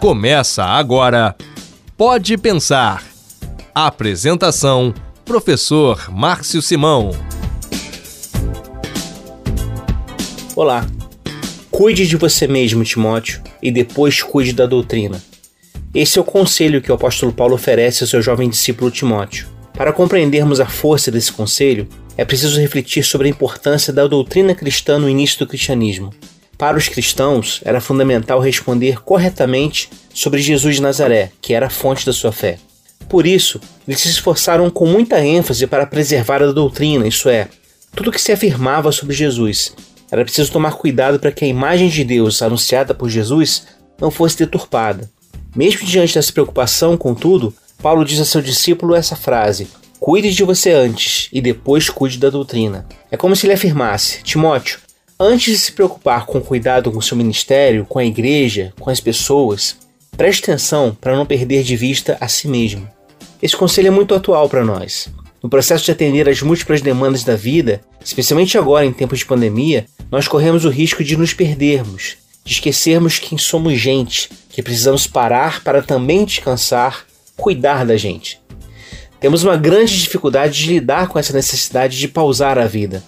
[0.00, 1.34] Começa agora
[1.96, 3.02] Pode Pensar.
[3.74, 4.92] Apresentação:
[5.24, 7.10] Professor Márcio Simão.
[10.54, 10.86] Olá.
[11.70, 15.20] Cuide de você mesmo, Timóteo, e depois cuide da doutrina.
[15.94, 19.48] Esse é o conselho que o apóstolo Paulo oferece ao seu jovem discípulo Timóteo.
[19.72, 24.98] Para compreendermos a força desse conselho, é preciso refletir sobre a importância da doutrina cristã
[24.98, 26.12] no início do cristianismo.
[26.56, 32.06] Para os cristãos, era fundamental responder corretamente sobre Jesus de Nazaré, que era a fonte
[32.06, 32.58] da sua fé.
[33.08, 37.48] Por isso, eles se esforçaram com muita ênfase para preservar a doutrina, isso é,
[37.94, 39.74] tudo que se afirmava sobre Jesus.
[40.10, 43.66] Era preciso tomar cuidado para que a imagem de Deus anunciada por Jesus
[44.00, 45.10] não fosse deturpada.
[45.54, 49.68] Mesmo diante dessa preocupação, contudo, Paulo diz a seu discípulo essa frase:
[50.00, 52.86] Cuide de você antes e depois cuide da doutrina.
[53.10, 54.78] É como se ele afirmasse: Timóteo,
[55.18, 59.76] antes de se preocupar com cuidado com seu ministério, com a igreja, com as pessoas,
[60.16, 62.88] preste atenção para não perder de vista a si mesmo.
[63.42, 65.08] Esse conselho é muito atual para nós.
[65.42, 69.86] No processo de atender às múltiplas demandas da vida, especialmente agora em tempos de pandemia,
[70.10, 75.62] nós corremos o risco de nos perdermos, de esquecermos quem somos gente, que precisamos parar
[75.62, 77.04] para também descansar,
[77.36, 78.40] cuidar da gente.
[79.20, 83.02] Temos uma grande dificuldade de lidar com essa necessidade de pausar a vida.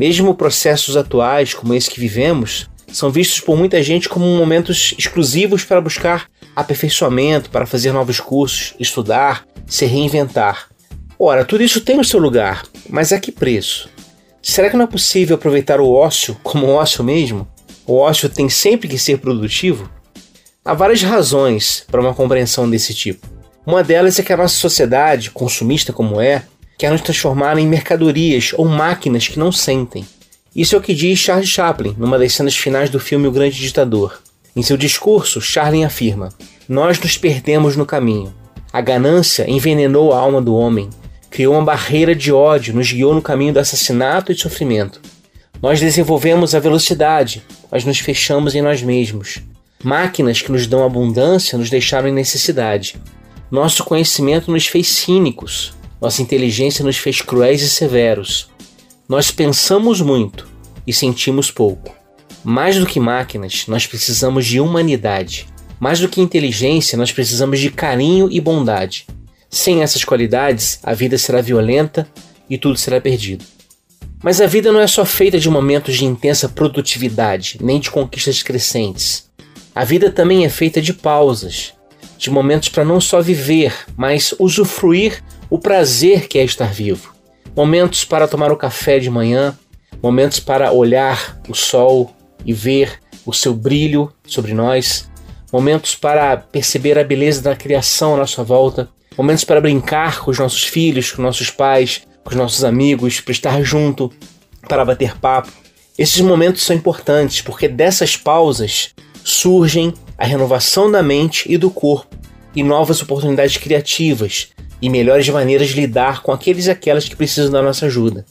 [0.00, 5.62] Mesmo processos atuais, como esse que vivemos, são vistos por muita gente como momentos exclusivos
[5.62, 10.70] para buscar aperfeiçoamento, para fazer novos cursos, estudar, se reinventar.
[11.18, 13.90] Ora, tudo isso tem o seu lugar, mas a que preço?
[14.40, 17.46] Será que não é possível aproveitar o ócio como ócio mesmo?
[17.86, 19.90] O ócio tem sempre que ser produtivo?
[20.64, 23.28] Há várias razões para uma compreensão desse tipo.
[23.66, 26.44] Uma delas é que a nossa sociedade, consumista como é,
[26.80, 30.02] quer nos transformar em mercadorias ou máquinas que não sentem.
[30.56, 33.60] Isso é o que diz Charles Chaplin numa das cenas finais do filme O Grande
[33.60, 34.18] Ditador.
[34.56, 36.30] Em seu discurso, Chaplin afirma:
[36.66, 38.34] Nós nos perdemos no caminho.
[38.72, 40.88] A ganância envenenou a alma do homem,
[41.28, 45.02] criou uma barreira de ódio, nos guiou no caminho do assassinato e sofrimento.
[45.60, 49.42] Nós desenvolvemos a velocidade, mas nos fechamos em nós mesmos.
[49.84, 52.96] Máquinas que nos dão abundância nos deixaram em necessidade.
[53.50, 58.48] Nosso conhecimento nos fez cínicos, nossa inteligência nos fez cruéis e severos.
[59.08, 60.48] Nós pensamos muito
[60.86, 61.94] e sentimos pouco.
[62.42, 65.46] Mais do que máquinas, nós precisamos de humanidade.
[65.78, 69.06] Mais do que inteligência, nós precisamos de carinho e bondade.
[69.50, 72.08] Sem essas qualidades, a vida será violenta
[72.48, 73.44] e tudo será perdido.
[74.22, 78.42] Mas a vida não é só feita de momentos de intensa produtividade, nem de conquistas
[78.42, 79.28] crescentes.
[79.74, 81.72] A vida também é feita de pausas,
[82.18, 87.12] de momentos para não só viver, mas usufruir o prazer que é estar vivo.
[87.56, 89.58] Momentos para tomar o café de manhã,
[90.00, 92.14] momentos para olhar o sol
[92.46, 95.10] e ver o seu brilho sobre nós,
[95.52, 100.38] momentos para perceber a beleza da criação à nossa volta, momentos para brincar com os
[100.38, 104.10] nossos filhos, com nossos pais, com os nossos amigos, para estar junto,
[104.68, 105.50] para bater papo.
[105.98, 108.94] Esses momentos são importantes porque dessas pausas
[109.24, 112.16] surgem a renovação da mente e do corpo
[112.54, 114.48] e novas oportunidades criativas
[114.80, 118.24] e melhores maneiras de lidar com aqueles e aquelas que precisam da nossa ajuda.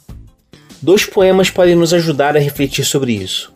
[0.82, 3.54] Dois poemas podem nos ajudar a refletir sobre isso.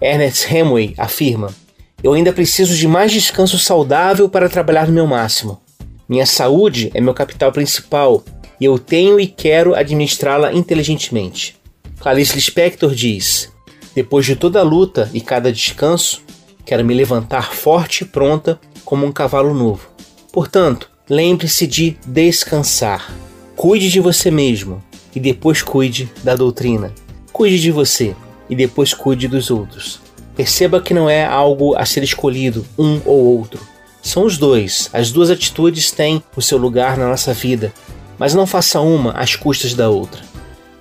[0.00, 1.54] Ernest Hemingway afirma:
[2.02, 5.60] Eu ainda preciso de mais descanso saudável para trabalhar no meu máximo.
[6.08, 8.22] Minha saúde é meu capital principal
[8.60, 11.56] e eu tenho e quero administrá-la inteligentemente.
[12.00, 13.52] Clarice Lispector diz:
[13.94, 16.22] Depois de toda a luta e cada descanso,
[16.64, 19.88] quero me levantar forte e pronta como um cavalo novo.
[20.32, 23.12] Portanto, lembre-se de descansar.
[23.56, 24.82] Cuide de você mesmo
[25.14, 26.92] e depois cuide da doutrina.
[27.32, 28.14] Cuide de você
[28.48, 30.00] e depois cuide dos outros.
[30.36, 33.60] Perceba que não é algo a ser escolhido, um ou outro.
[34.02, 34.90] São os dois.
[34.92, 37.72] As duas atitudes têm o seu lugar na nossa vida,
[38.18, 40.22] mas não faça uma às custas da outra.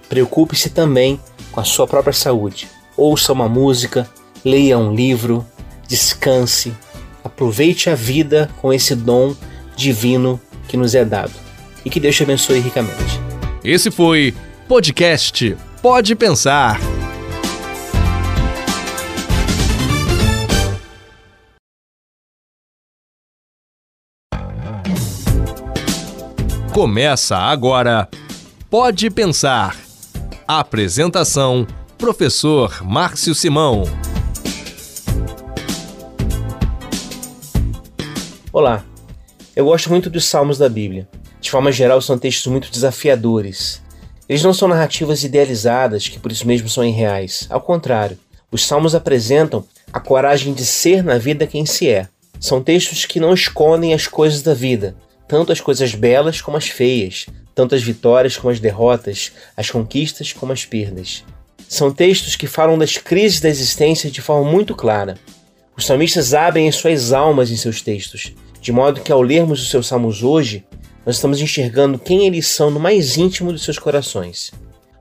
[0.10, 1.20] Preocupe-se também
[1.52, 2.68] com a sua própria saúde.
[2.98, 4.10] Ouça uma música,
[4.44, 5.46] leia um livro,
[5.88, 6.74] descanse,
[7.24, 9.36] aproveite a vida com esse dom
[9.76, 11.34] divino que nos é dado.
[11.86, 13.20] E que Deus te abençoe ricamente.
[13.64, 14.34] Esse foi
[14.68, 16.80] podcast Pode Pensar.
[26.74, 28.10] Começa agora
[28.70, 29.78] Pode Pensar.
[30.48, 31.68] Apresentação:
[31.98, 33.84] Professor Márcio Simão.
[38.52, 38.84] Olá,
[39.56, 41.08] eu gosto muito dos salmos da Bíblia.
[41.40, 43.82] De forma geral, são textos muito desafiadores.
[44.28, 47.46] Eles não são narrativas idealizadas, que por isso mesmo são irreais.
[47.50, 48.18] Ao contrário,
[48.52, 52.08] os salmos apresentam a coragem de ser na vida quem se é.
[52.40, 54.96] São textos que não escondem as coisas da vida,
[55.28, 60.34] tanto as coisas belas como as feias, tanto as vitórias como as derrotas, as conquistas
[60.34, 61.24] como as perdas.
[61.70, 65.18] São textos que falam das crises da existência de forma muito clara.
[65.78, 68.34] Os salmistas abrem as suas almas em seus textos,
[68.64, 70.64] de modo que ao lermos os seus salmos hoje,
[71.06, 74.54] nós estamos enxergando quem eles são no mais íntimo dos seus corações.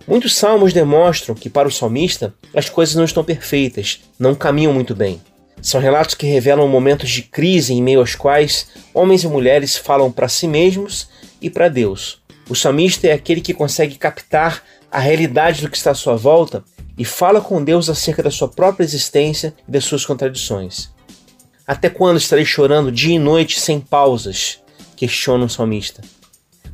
[0.04, 4.96] Muitos salmos demonstram que, para o salmista, as coisas não estão perfeitas, não caminham muito
[4.96, 5.22] bem.
[5.62, 10.10] São relatos que revelam momentos de crise em meio aos quais homens e mulheres falam
[10.10, 11.08] para si mesmos
[11.40, 12.20] e para Deus.
[12.50, 16.64] O salmista é aquele que consegue captar a realidade do que está à sua volta
[16.98, 20.90] e fala com Deus acerca da sua própria existência e das suas contradições.
[21.66, 24.58] Até quando estarei chorando dia e noite sem pausas?
[24.96, 26.00] questiona o salmista.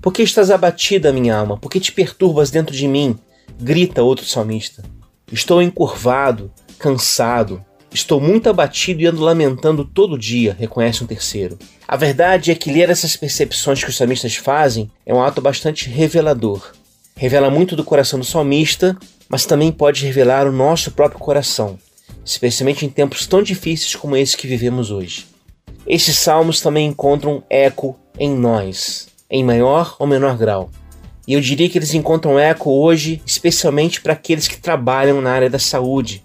[0.02, 1.56] Por que estás abatida, minha alma?
[1.56, 3.18] Por que te perturbas dentro de mim?
[3.60, 4.84] grita outro salmista.
[5.32, 11.58] Estou encurvado, cansado, estou muito abatido e ando lamentando todo dia, reconhece um terceiro.
[11.86, 15.88] A verdade é que ler essas percepções que os salmistas fazem é um ato bastante
[15.88, 16.72] revelador.
[17.16, 18.96] Revela muito do coração do salmista,
[19.28, 21.78] mas também pode revelar o nosso próprio coração,
[22.28, 25.26] especialmente em tempos tão difíceis como esse que vivemos hoje.
[25.86, 30.70] Esses salmos também encontram eco em nós, em maior ou menor grau.
[31.26, 35.48] E eu diria que eles encontram eco hoje, especialmente para aqueles que trabalham na área
[35.48, 36.22] da saúde.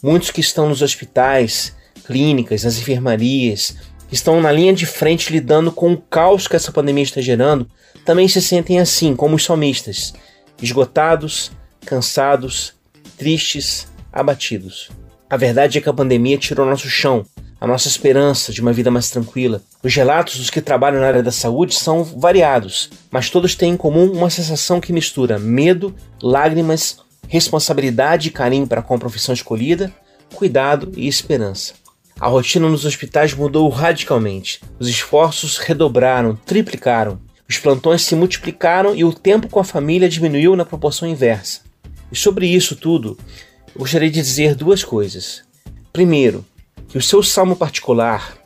[0.00, 1.74] Muitos que estão nos hospitais,
[2.04, 3.76] clínicas, nas enfermarias,
[4.08, 7.68] que estão na linha de frente lidando com o caos que essa pandemia está gerando,
[8.04, 10.14] também se sentem assim, como os salmistas,
[10.62, 11.50] esgotados,
[11.84, 12.72] cansados,
[13.18, 14.90] tristes, abatidos.
[15.30, 17.24] A verdade é que a pandemia tirou nosso chão,
[17.60, 19.62] a nossa esperança de uma vida mais tranquila.
[19.80, 23.76] Os relatos dos que trabalham na área da saúde são variados, mas todos têm em
[23.76, 26.98] comum uma sensação que mistura medo, lágrimas,
[27.28, 29.92] responsabilidade e carinho para com a profissão escolhida,
[30.34, 31.74] cuidado e esperança.
[32.18, 34.60] A rotina nos hospitais mudou radicalmente.
[34.80, 37.20] Os esforços redobraram, triplicaram.
[37.48, 41.60] Os plantões se multiplicaram e o tempo com a família diminuiu na proporção inversa.
[42.10, 43.16] E sobre isso tudo,
[43.76, 45.42] gostaria de dizer duas coisas.
[45.92, 46.44] Primeiro,
[46.88, 48.36] que o seu salmo particular,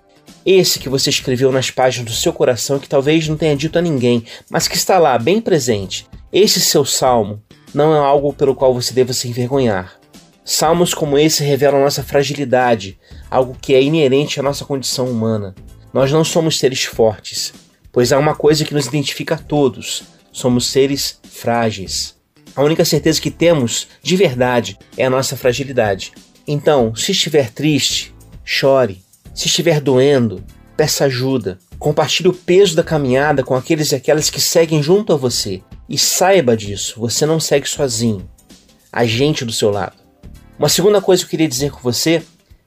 [0.44, 3.82] esse que você escreveu nas páginas do seu coração, que talvez não tenha dito a
[3.82, 7.42] ninguém, mas que está lá, bem presente, esse seu salmo
[7.72, 9.98] não é algo pelo qual você deva se envergonhar.
[10.44, 12.98] Salmos como esse revelam nossa fragilidade,
[13.30, 15.54] algo que é inerente à nossa condição humana.
[15.92, 17.54] Nós não somos seres fortes,
[17.90, 22.13] pois há uma coisa que nos identifica a todos: somos seres frágeis.
[22.56, 26.12] A única certeza que temos, de verdade, é a nossa fragilidade.
[26.46, 28.14] Então, se estiver triste,
[28.44, 29.02] Chore.
[29.34, 30.44] Se estiver doendo,
[30.76, 31.58] peça ajuda.
[31.78, 35.62] Compartilhe o peso da caminhada com aqueles e aquelas que seguem junto a você.
[35.88, 38.28] E saiba disso, você não segue sozinho.
[38.92, 39.96] Há gente do seu lado.
[40.58, 42.22] Uma segunda coisa que eu queria dizer com você,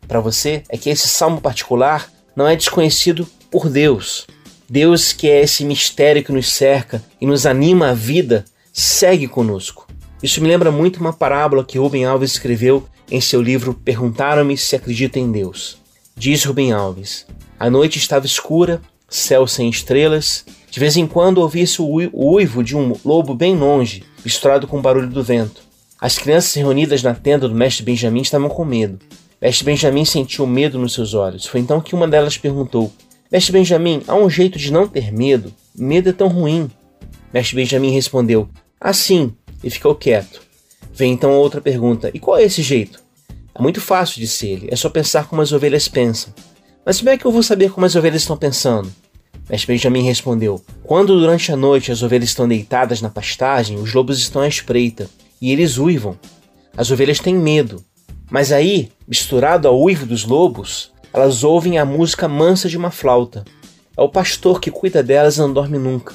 [0.07, 4.27] para você, é que esse salmo particular não é desconhecido por Deus.
[4.69, 8.43] Deus, que é esse mistério que nos cerca e nos anima à vida,
[8.77, 9.87] segue conosco.
[10.21, 14.75] Isso me lembra muito uma parábola que Rubem Alves escreveu em seu livro Perguntaram-me se
[14.75, 15.79] acredita em Deus.
[16.15, 17.25] Diz Rubem Alves:
[17.59, 18.79] A noite estava escura,
[19.09, 20.45] céu sem estrelas.
[20.69, 24.81] De vez em quando ouvia-se o uivo de um lobo bem longe, misturado com o
[24.81, 25.61] barulho do vento.
[25.99, 28.99] As crianças reunidas na tenda do mestre Benjamin estavam com medo.
[29.41, 31.47] Mestre Benjamin sentiu medo nos seus olhos.
[31.47, 32.93] Foi então que uma delas perguntou:
[33.31, 35.51] Mestre Benjamin, há um jeito de não ter medo?
[35.75, 36.69] Medo é tão ruim.
[37.33, 38.47] Mestre Benjamin respondeu:
[38.79, 40.41] Assim, e ficou quieto.
[40.93, 43.01] Vem então outra pergunta: e qual é esse jeito?
[43.53, 46.33] É muito fácil, disse ele, é só pensar como as ovelhas pensam.
[46.85, 48.91] Mas como é que eu vou saber como as ovelhas estão pensando?
[49.49, 54.19] Mestre Benjamin respondeu: Quando durante a noite as ovelhas estão deitadas na pastagem, os lobos
[54.19, 55.09] estão à espreita,
[55.41, 56.17] e eles uivam.
[56.75, 57.83] As ovelhas têm medo.
[58.29, 63.45] Mas aí, misturado ao uivo dos lobos, elas ouvem a música mansa de uma flauta.
[63.95, 66.13] É o pastor que cuida delas e não dorme nunca.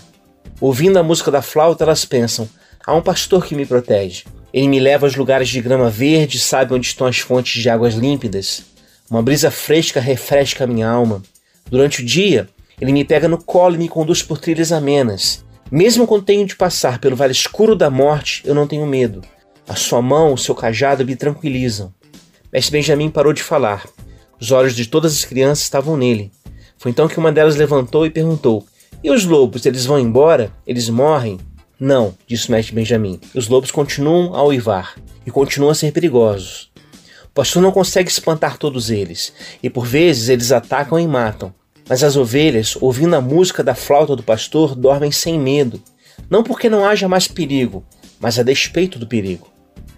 [0.62, 2.48] Ouvindo a música da flauta, elas pensam:
[2.86, 4.22] há um pastor que me protege.
[4.54, 7.94] Ele me leva aos lugares de grama verde, sabe onde estão as fontes de águas
[7.94, 8.62] límpidas.
[9.10, 11.20] Uma brisa fresca refresca a minha alma.
[11.68, 12.48] Durante o dia,
[12.80, 15.44] ele me pega no colo e me conduz por trilhas amenas.
[15.68, 19.20] Mesmo quando tenho de passar pelo vale escuro da morte, eu não tenho medo.
[19.66, 21.92] A sua mão, o seu cajado me tranquilizam.
[22.52, 23.84] Mestre Benjamin parou de falar.
[24.40, 26.30] Os olhos de todas as crianças estavam nele.
[26.78, 28.64] Foi então que uma delas levantou e perguntou:
[29.04, 30.52] E os lobos, eles vão embora?
[30.64, 31.40] Eles morrem?
[31.78, 33.18] Não, disse mestre Benjamin.
[33.34, 34.94] Os lobos continuam a uivar
[35.26, 36.70] e continuam a ser perigosos.
[37.24, 41.52] O pastor não consegue espantar todos eles, e por vezes eles atacam e matam.
[41.88, 45.82] Mas as ovelhas, ouvindo a música da flauta do pastor, dormem sem medo.
[46.30, 47.84] Não porque não haja mais perigo,
[48.20, 49.48] mas a despeito do perigo.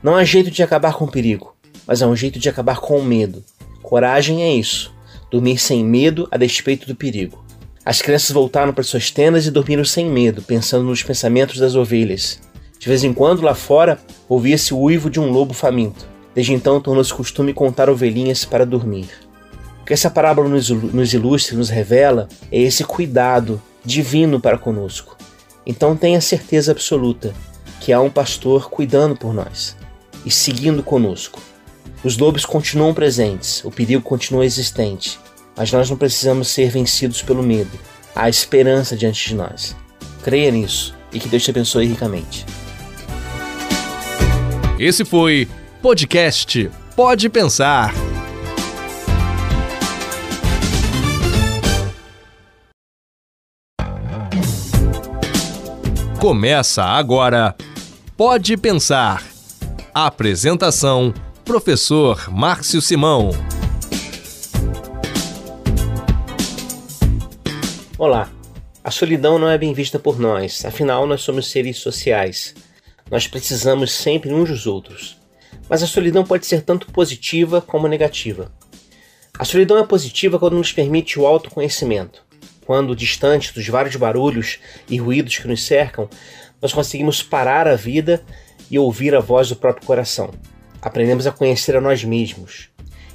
[0.02, 1.54] Não há jeito de acabar com o perigo,
[1.86, 3.44] mas há um jeito de acabar com o medo.
[3.82, 4.94] Coragem é isso,
[5.30, 7.43] dormir sem medo a despeito do perigo.
[7.84, 12.40] As crianças voltaram para suas tendas e dormiram sem medo, pensando nos pensamentos das ovelhas.
[12.78, 13.98] De vez em quando, lá fora,
[14.28, 16.06] ouvia-se o uivo de um lobo faminto.
[16.34, 19.08] Desde então, tornou-se costume contar ovelhinhas para dormir.
[19.82, 25.16] O que essa parábola nos ilustra e nos revela é esse cuidado divino para conosco.
[25.66, 27.34] Então tenha certeza absoluta
[27.80, 29.76] que há um pastor cuidando por nós
[30.24, 31.38] e seguindo conosco.
[32.02, 35.18] Os lobos continuam presentes, o perigo continua existente,
[35.56, 37.78] mas nós não precisamos ser vencidos pelo medo.
[38.14, 39.76] Há esperança diante de nós.
[40.22, 42.44] Creia nisso e que Deus te abençoe ricamente.
[44.78, 45.48] Esse foi
[45.80, 47.92] podcast Pode Pensar.
[56.20, 57.54] Começa agora
[58.16, 59.22] Pode Pensar.
[59.92, 61.12] Apresentação:
[61.44, 63.30] Professor Márcio Simão.
[67.96, 68.28] Olá.
[68.82, 72.52] A solidão não é bem vista por nós, afinal, nós somos seres sociais.
[73.08, 75.16] Nós precisamos sempre uns dos outros.
[75.68, 78.50] Mas a solidão pode ser tanto positiva como negativa.
[79.38, 82.24] A solidão é positiva quando nos permite o autoconhecimento.
[82.66, 84.58] Quando, distante dos vários barulhos
[84.88, 86.10] e ruídos que nos cercam,
[86.60, 88.24] nós conseguimos parar a vida
[88.68, 90.34] e ouvir a voz do próprio coração.
[90.82, 92.70] Aprendemos a conhecer a nós mesmos.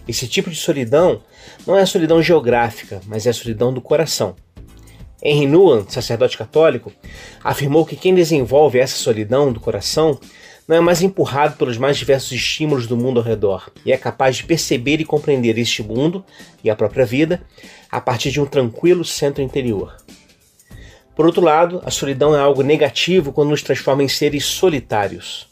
[0.07, 1.21] Esse tipo de solidão
[1.67, 4.38] não é a solidão geográfica, mas é a solidão do coração.
[5.21, 6.91] Henry Nouwen, sacerdote católico,
[7.43, 10.19] afirmou que quem desenvolve essa solidão do coração
[10.67, 14.38] não é mais empurrado pelos mais diversos estímulos do mundo ao redor e é capaz
[14.38, 16.23] de perceber e compreender este mundo
[16.63, 17.41] e a própria vida
[17.91, 19.97] a partir de um tranquilo centro interior.
[21.15, 25.49] Por outro lado, a solidão é algo negativo quando nos transforma em seres solitários.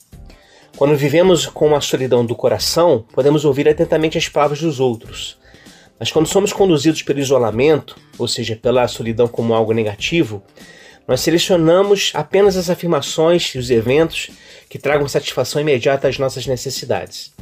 [0.78, 5.38] Quando vivemos com a solidão do coração, podemos ouvir atentamente as palavras dos outros.
[6.00, 10.44] Mas quando somos conduzidos pelo isolamento, ou seja, pela solidão como algo negativo,
[11.08, 14.30] nós selecionamos apenas as afirmações e os eventos
[14.70, 17.34] que tragam satisfação imediata às nossas necessidades.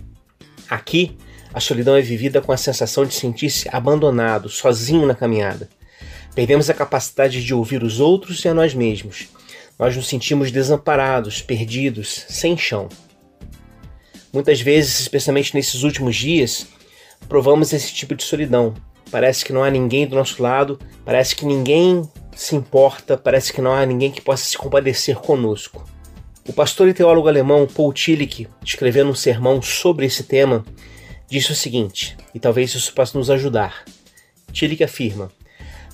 [0.69, 1.17] Aqui,
[1.53, 5.69] a solidão é vivida com a sensação de sentir-se abandonado, sozinho na caminhada.
[6.35, 9.29] Perdemos a capacidade de ouvir os outros e a nós mesmos.
[9.79, 12.89] Nós nos sentimos desamparados, perdidos, sem chão.
[14.31, 16.67] Muitas vezes, especialmente nesses últimos dias,
[17.27, 18.73] provamos esse tipo de solidão.
[19.11, 22.01] Parece que não há ninguém do nosso lado, parece que ninguém
[22.35, 25.87] se importa, parece que não há ninguém que possa se compadecer conosco.
[26.47, 30.63] O pastor e teólogo alemão Paul Tillich, escrevendo um sermão sobre esse tema,
[31.27, 33.83] disse o seguinte, e talvez isso possa nos ajudar.
[34.51, 35.31] Tillich afirma: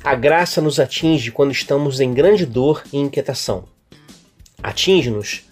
[0.04, 3.66] a graça nos atinge quando estamos em grande dor e inquietação.
[4.62, 5.44] Atinge-nos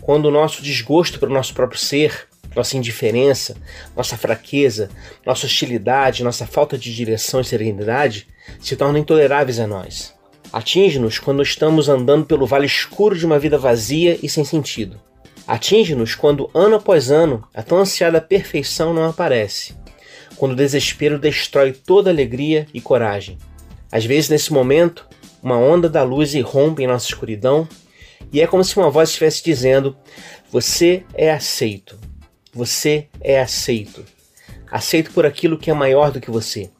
[0.00, 3.56] quando o nosso desgosto pelo nosso próprio ser, nossa indiferença,
[3.96, 4.90] nossa fraqueza,
[5.24, 8.26] nossa hostilidade, nossa falta de direção e serenidade
[8.60, 10.14] se tornam intoleráveis a nós.
[10.52, 15.00] Atinge-nos quando estamos andando pelo vale escuro de uma vida vazia e sem sentido.
[15.46, 19.74] Atinge-nos quando, ano após ano, a tão ansiada perfeição não aparece.
[20.36, 23.36] Quando o desespero destrói toda alegria e coragem.
[23.90, 25.06] Às vezes, nesse momento,
[25.42, 27.68] uma onda da luz irrompe em nossa escuridão
[28.32, 29.96] e é como se uma voz estivesse dizendo:
[30.50, 31.98] Você é aceito.
[32.54, 34.04] Você é aceito.
[34.70, 36.70] Aceito por aquilo que é maior do que você,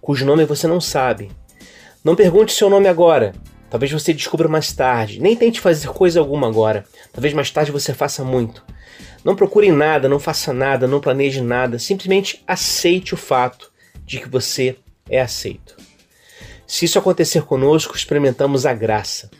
[0.00, 1.30] cujo nome você não sabe.
[2.04, 3.32] Não pergunte seu nome agora.
[3.68, 5.20] Talvez você descubra mais tarde.
[5.20, 6.84] Nem tente fazer coisa alguma agora.
[7.12, 8.64] Talvez mais tarde você faça muito.
[9.24, 11.78] Não procure nada, não faça nada, não planeje nada.
[11.78, 13.72] Simplesmente aceite o fato
[14.04, 14.76] de que você
[15.08, 15.76] é aceito.
[16.66, 19.30] Se isso acontecer conosco, experimentamos a graça.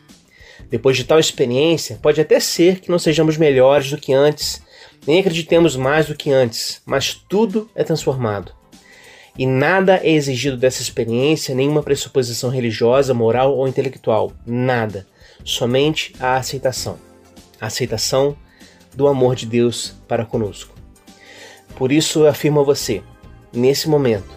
[0.68, 4.60] Depois de tal experiência, pode até ser que não sejamos melhores do que antes,
[5.06, 8.52] nem acreditemos mais do que antes, mas tudo é transformado.
[9.36, 14.32] E nada é exigido dessa experiência, nenhuma pressuposição religiosa, moral ou intelectual.
[14.46, 15.06] Nada.
[15.44, 16.98] Somente a aceitação.
[17.60, 18.36] A aceitação
[18.94, 20.74] do amor de Deus para conosco.
[21.74, 23.02] Por isso eu afirmo a você,
[23.52, 24.30] nesse momento,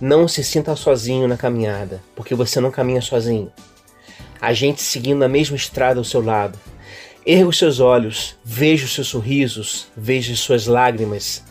[0.00, 3.50] não se sinta sozinho na caminhada, porque você não caminha sozinho.
[4.38, 6.58] A gente seguindo a mesma estrada ao seu lado.
[7.26, 11.42] Erga os seus olhos, veja os seus sorrisos, veja as suas lágrimas,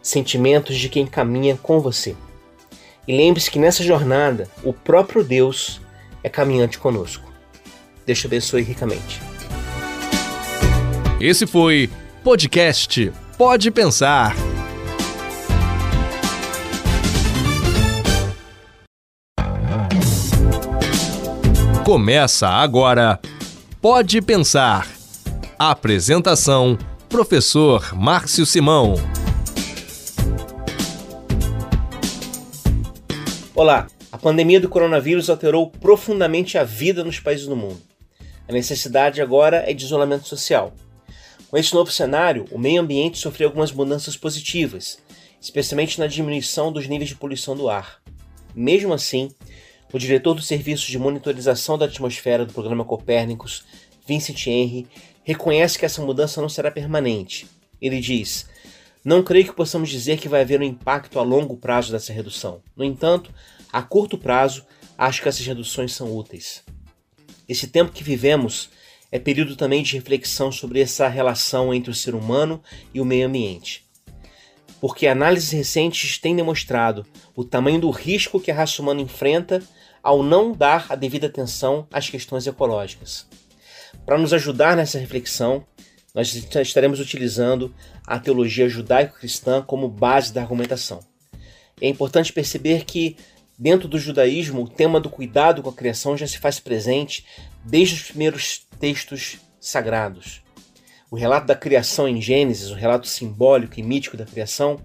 [0.00, 2.16] sentimentos de quem caminha com você.
[3.06, 5.82] E lembre-se que nessa jornada, o próprio Deus
[6.22, 7.30] é caminhante conosco.
[8.06, 9.20] Deus te abençoe ricamente.
[11.20, 11.90] Esse foi
[12.24, 14.34] podcast Pode Pensar.
[21.84, 23.20] Começa agora
[23.82, 24.97] Pode Pensar.
[25.58, 28.94] Apresentação: Professor Márcio Simão.
[33.56, 33.88] Olá!
[34.12, 37.82] A pandemia do coronavírus alterou profundamente a vida nos países do mundo.
[38.48, 40.72] A necessidade agora é de isolamento social.
[41.50, 45.00] Com esse novo cenário, o meio ambiente sofreu algumas mudanças positivas,
[45.40, 48.00] especialmente na diminuição dos níveis de poluição do ar.
[48.54, 49.28] Mesmo assim,
[49.92, 53.64] o diretor do Serviço de Monitorização da Atmosfera do programa Copérnicos,
[54.06, 54.86] Vincent Henry,
[55.28, 57.46] reconhece que essa mudança não será permanente.
[57.82, 58.48] Ele diz:
[59.04, 62.62] não creio que possamos dizer que vai haver um impacto a longo prazo dessa redução.
[62.74, 63.30] No entanto,
[63.70, 64.64] a curto prazo,
[64.96, 66.64] acho que essas reduções são úteis.
[67.46, 68.70] Esse tempo que vivemos
[69.12, 72.62] é período também de reflexão sobre essa relação entre o ser humano
[72.94, 73.86] e o meio ambiente.
[74.80, 77.04] Porque análises recentes têm demonstrado
[77.36, 79.62] o tamanho do risco que a raça humana enfrenta
[80.02, 83.26] ao não dar a devida atenção às questões ecológicas.
[84.04, 85.66] Para nos ajudar nessa reflexão,
[86.14, 87.74] nós estaremos utilizando
[88.06, 91.00] a teologia judaico-cristã como base da argumentação.
[91.80, 93.16] É importante perceber que,
[93.58, 97.24] dentro do judaísmo, o tema do cuidado com a criação já se faz presente
[97.64, 100.42] desde os primeiros textos sagrados.
[101.10, 104.80] O relato da criação em Gênesis, o relato simbólico e mítico da criação,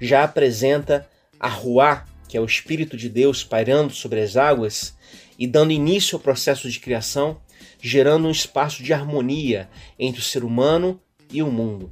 [0.00, 4.96] já apresenta a Ruá, que é o Espírito de Deus pairando sobre as águas
[5.38, 7.40] e dando início ao processo de criação,
[7.80, 9.68] gerando um espaço de harmonia
[9.98, 11.90] entre o ser humano e o mundo.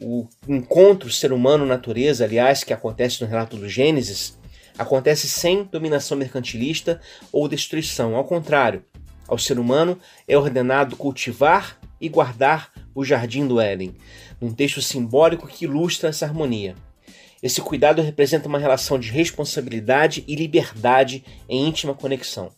[0.00, 4.38] O encontro ser humano-natureza, aliás, que acontece no relato do Gênesis,
[4.78, 7.00] acontece sem dominação mercantilista
[7.32, 8.14] ou destruição.
[8.14, 8.84] Ao contrário,
[9.26, 9.98] ao ser humano
[10.28, 13.94] é ordenado cultivar e guardar o jardim do Éden,
[14.40, 16.74] um texto simbólico que ilustra essa harmonia.
[17.42, 22.50] Esse cuidado representa uma relação de responsabilidade e liberdade em íntima conexão.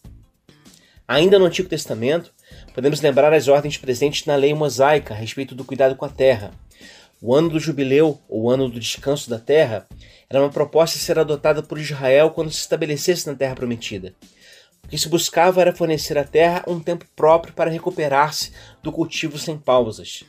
[1.07, 2.33] Ainda no Antigo Testamento,
[2.79, 6.53] podemos lembrar as ordens presentes na lei mosaica a respeito do cuidado com a terra.
[7.21, 9.89] O ano do jubileu, ou ano do descanso da terra,
[10.31, 14.15] era uma proposta a ser adotada por Israel quando se estabelecesse na terra prometida.
[14.85, 19.37] O que se buscava era fornecer à terra um tempo próprio para recuperar-se do cultivo
[19.41, 20.23] sem pausas.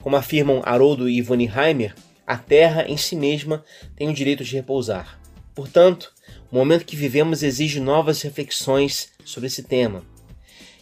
[0.00, 3.64] Como afirmam Haroldo e Ivone Heimer, a terra em si mesma
[3.96, 5.20] tem o direito de repousar.
[5.56, 6.12] Portanto,
[6.52, 10.04] o momento que vivemos exige novas reflexões sobre esse tema.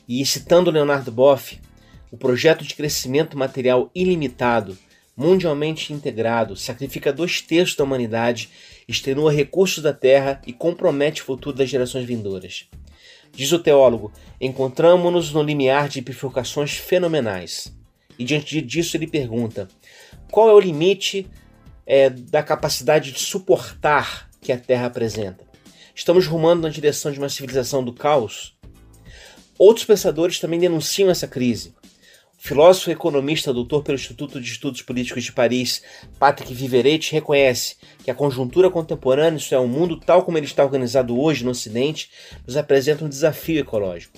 [0.08, 1.60] E citando Leonardo Boff,
[2.10, 4.78] o projeto de crescimento material ilimitado,
[5.14, 8.48] mundialmente integrado, sacrifica dois terços da humanidade,
[8.88, 12.66] extenua recursos da terra e compromete o futuro das gerações vindouras.
[13.32, 17.70] Diz o teólogo: encontramos-nos no limiar de bifurcações fenomenais.
[18.18, 19.68] E diante disso ele pergunta:
[20.30, 21.26] qual é o limite
[21.86, 25.46] é, da capacidade de suportar que a Terra apresenta?
[25.94, 28.57] Estamos rumando na direção de uma civilização do caos?
[29.58, 31.74] Outros pensadores também denunciam essa crise.
[32.38, 35.82] O filósofo e economista doutor pelo Instituto de Estudos Políticos de Paris,
[36.20, 40.64] Patrick Viveretti, reconhece que a conjuntura contemporânea, isso é, o mundo tal como ele está
[40.64, 42.08] organizado hoje no Ocidente,
[42.46, 44.16] nos apresenta um desafio ecológico.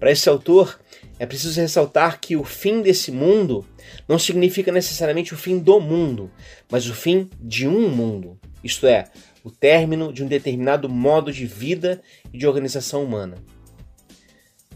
[0.00, 0.80] Para esse autor,
[1.18, 3.66] é preciso ressaltar que o fim desse mundo
[4.08, 6.30] não significa necessariamente o fim do mundo,
[6.70, 9.04] mas o fim de um mundo, isto é,
[9.44, 12.00] o término de um determinado modo de vida
[12.32, 13.36] e de organização humana.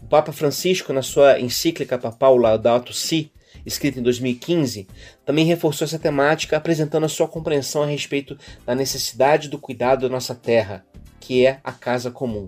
[0.07, 3.29] O Papa Francisco, na sua encíclica papal Laudato Si,
[3.65, 4.87] escrita em 2015,
[5.25, 10.09] também reforçou essa temática apresentando a sua compreensão a respeito da necessidade do cuidado da
[10.09, 10.85] nossa terra,
[11.19, 12.47] que é a casa comum.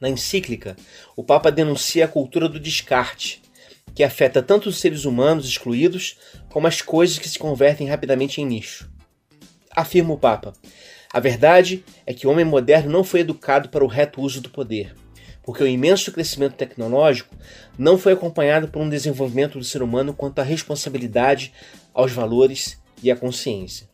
[0.00, 0.74] Na encíclica,
[1.14, 3.42] o Papa denuncia a cultura do descarte,
[3.94, 6.16] que afeta tanto os seres humanos excluídos
[6.48, 8.90] como as coisas que se convertem rapidamente em nicho.
[9.76, 10.54] Afirma o Papa:
[11.12, 14.48] a verdade é que o homem moderno não foi educado para o reto uso do
[14.48, 14.94] poder,
[15.42, 17.34] porque o imenso crescimento tecnológico
[17.78, 21.52] não foi acompanhado por um desenvolvimento do ser humano quanto à responsabilidade,
[21.92, 23.90] aos valores e à consciência.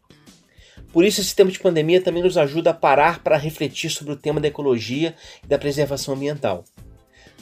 [0.92, 4.16] Por isso, esse tempo de pandemia também nos ajuda a parar para refletir sobre o
[4.16, 6.64] tema da ecologia e da preservação ambiental.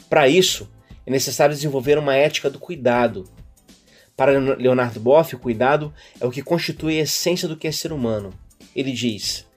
[0.09, 0.69] Para isso,
[1.05, 3.23] é necessário desenvolver uma ética do cuidado.
[4.15, 7.93] Para Leonardo Boff, o cuidado é o que constitui a essência do que é ser
[7.93, 8.33] humano.
[8.75, 9.47] Ele diz: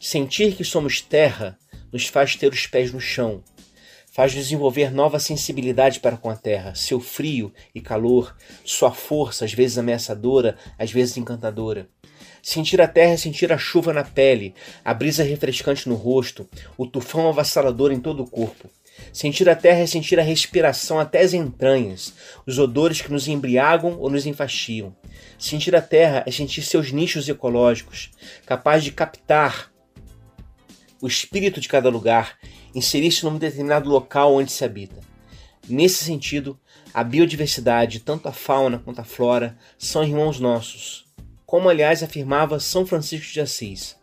[0.00, 1.58] Sentir que somos terra
[1.92, 3.42] nos faz ter os pés no chão,
[4.20, 9.54] faz desenvolver nova sensibilidade para com a terra, seu frio e calor, sua força, às
[9.54, 11.88] vezes ameaçadora, às vezes encantadora.
[12.42, 14.54] Sentir a terra é sentir a chuva na pele,
[14.84, 18.68] a brisa refrescante no rosto, o tufão avassalador em todo o corpo.
[19.10, 22.12] Sentir a terra é sentir a respiração até as entranhas,
[22.46, 24.94] os odores que nos embriagam ou nos enfastiam.
[25.38, 28.10] Sentir a terra é sentir seus nichos ecológicos,
[28.44, 29.72] capaz de captar
[31.00, 32.36] o espírito de cada lugar,
[32.74, 35.00] inserir-se num determinado local onde se habita.
[35.68, 36.58] Nesse sentido,
[36.92, 41.06] a biodiversidade, tanto a fauna quanto a flora, são irmãos nossos,
[41.46, 43.96] como aliás afirmava São Francisco de Assis.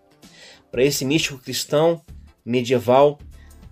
[0.71, 2.01] Para esse místico cristão,
[2.45, 3.19] medieval,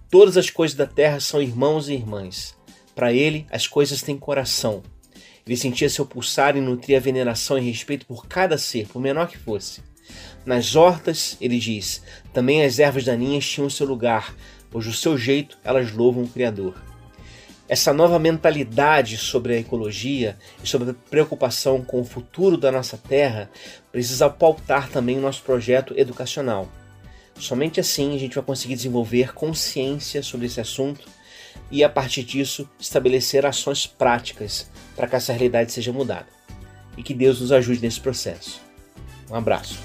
[0.09, 2.55] todas as coisas da terra são irmãos e irmãs.
[2.93, 4.81] Para ele, as coisas têm coração.
[5.45, 9.37] Ele sentia seu pulsar e nutria veneração e respeito por cada ser, por menor que
[9.37, 9.81] fosse.
[10.45, 12.01] Nas hortas, ele diz,
[12.33, 14.35] também as ervas daninhas tinham seu lugar,
[14.75, 16.75] pois do seu jeito elas louvam o Criador.
[17.65, 22.97] Essa nova mentalidade sobre a ecologia e sobre a preocupação com o futuro da nossa
[22.97, 23.49] terra
[23.89, 26.69] precisa pautar também o nosso projeto educacional.
[27.39, 31.07] Somente assim a gente vai conseguir desenvolver consciência sobre esse assunto
[31.71, 36.27] e, a partir disso, estabelecer ações práticas para que essa realidade seja mudada.
[36.97, 38.59] E que Deus nos ajude nesse processo.
[39.31, 39.79] Um abraço.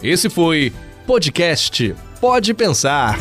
[0.00, 0.72] Esse foi
[1.04, 3.18] podcast Pode Pensar.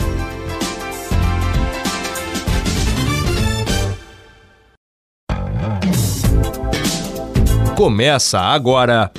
[7.77, 9.09] Começa agora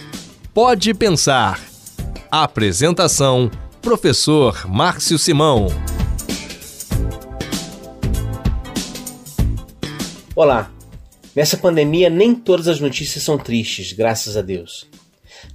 [0.52, 1.58] Pode Pensar.
[2.30, 5.68] Apresentação: Professor Márcio Simão.
[10.36, 10.70] Olá!
[11.34, 14.89] Nessa pandemia, nem todas as notícias são tristes, graças a Deus.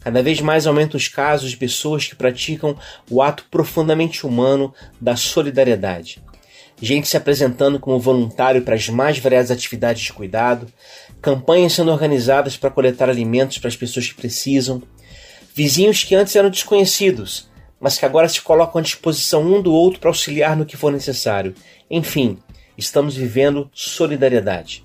[0.06, 2.78] Cada vez mais aumentam os casos de pessoas que praticam
[3.10, 6.24] o ato profundamente humano da solidariedade.
[6.80, 10.68] Gente se apresentando como voluntário para as mais variadas atividades de cuidado,
[11.20, 14.80] campanhas sendo organizadas para coletar alimentos para as pessoas que precisam,
[15.56, 20.00] vizinhos que antes eram desconhecidos, mas que agora se colocam à disposição um do outro
[20.00, 21.56] para auxiliar no que for necessário.
[21.90, 22.38] Enfim,
[22.78, 24.85] estamos vivendo solidariedade.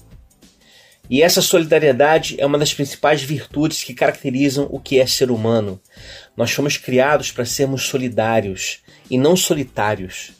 [1.10, 5.80] E essa solidariedade é uma das principais virtudes que caracterizam o que é ser humano.
[6.36, 8.78] Nós fomos criados para sermos solidários
[9.10, 10.30] e não solitários.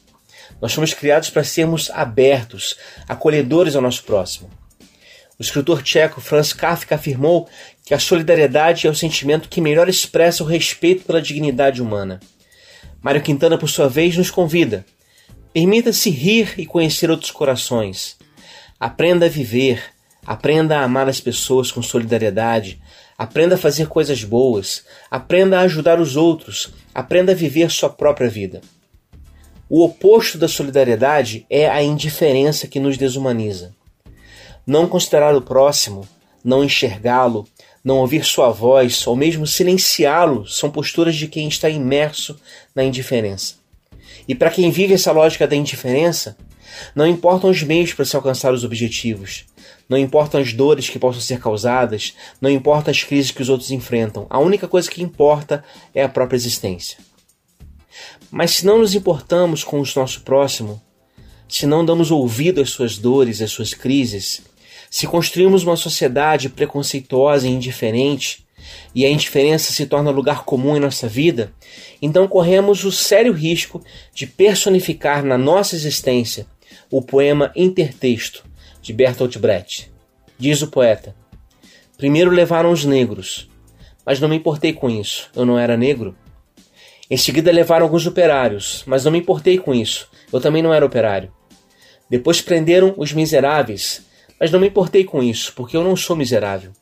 [0.63, 2.77] Nós fomos criados para sermos abertos,
[3.09, 4.49] acolhedores ao nosso próximo.
[5.39, 7.49] O escritor tcheco Franz Kafka afirmou
[7.85, 12.21] que a solidariedade é o sentimento que melhor expressa o respeito pela dignidade humana.
[13.03, 14.85] Mário Quintana, por sua vez, nos convida
[15.53, 18.17] Permita-se rir e conhecer outros corações.
[18.79, 19.83] Aprenda a viver,
[20.27, 22.81] aprenda a amar as pessoas com solidariedade,
[23.17, 28.29] aprenda a fazer coisas boas, aprenda a ajudar os outros, aprenda a viver sua própria
[28.29, 28.61] vida.
[29.69, 33.75] O oposto da solidariedade é a indiferença que nos desumaniza.
[34.67, 36.09] Não considerar o próximo,
[36.43, 37.47] não enxergá-lo,
[37.83, 42.39] não ouvir sua voz ou mesmo silenciá-lo são posturas de quem está imerso
[42.75, 43.55] na indiferença.
[44.29, 46.37] E para quem vive essa lógica da indiferença,
[46.95, 49.45] não importam os meios para se alcançar os objetivos,
[49.91, 53.73] não importam as dores que possam ser causadas, não importam as crises que os outros
[53.73, 56.99] enfrentam, a única coisa que importa é a própria existência.
[58.31, 60.81] Mas se não nos importamos com o nosso próximo,
[61.49, 64.43] se não damos ouvido às suas dores, às suas crises,
[64.89, 68.47] se construímos uma sociedade preconceituosa e indiferente,
[68.95, 71.53] e a indiferença se torna lugar comum em nossa vida,
[72.01, 73.83] então corremos o sério risco
[74.15, 76.47] de personificar na nossa existência
[76.89, 78.50] o poema Intertexto
[78.81, 79.93] de Bertolt Brecht.
[80.39, 81.15] Diz o poeta:
[81.97, 83.51] Primeiro levaram os negros,
[84.05, 86.17] mas não me importei com isso, eu não era negro.
[87.11, 90.87] Em seguida levaram alguns operários, mas não me importei com isso, eu também não era
[90.87, 91.33] operário.
[92.09, 94.05] Depois prenderam os miseráveis,
[94.39, 96.73] mas não me importei com isso, porque eu não sou miserável.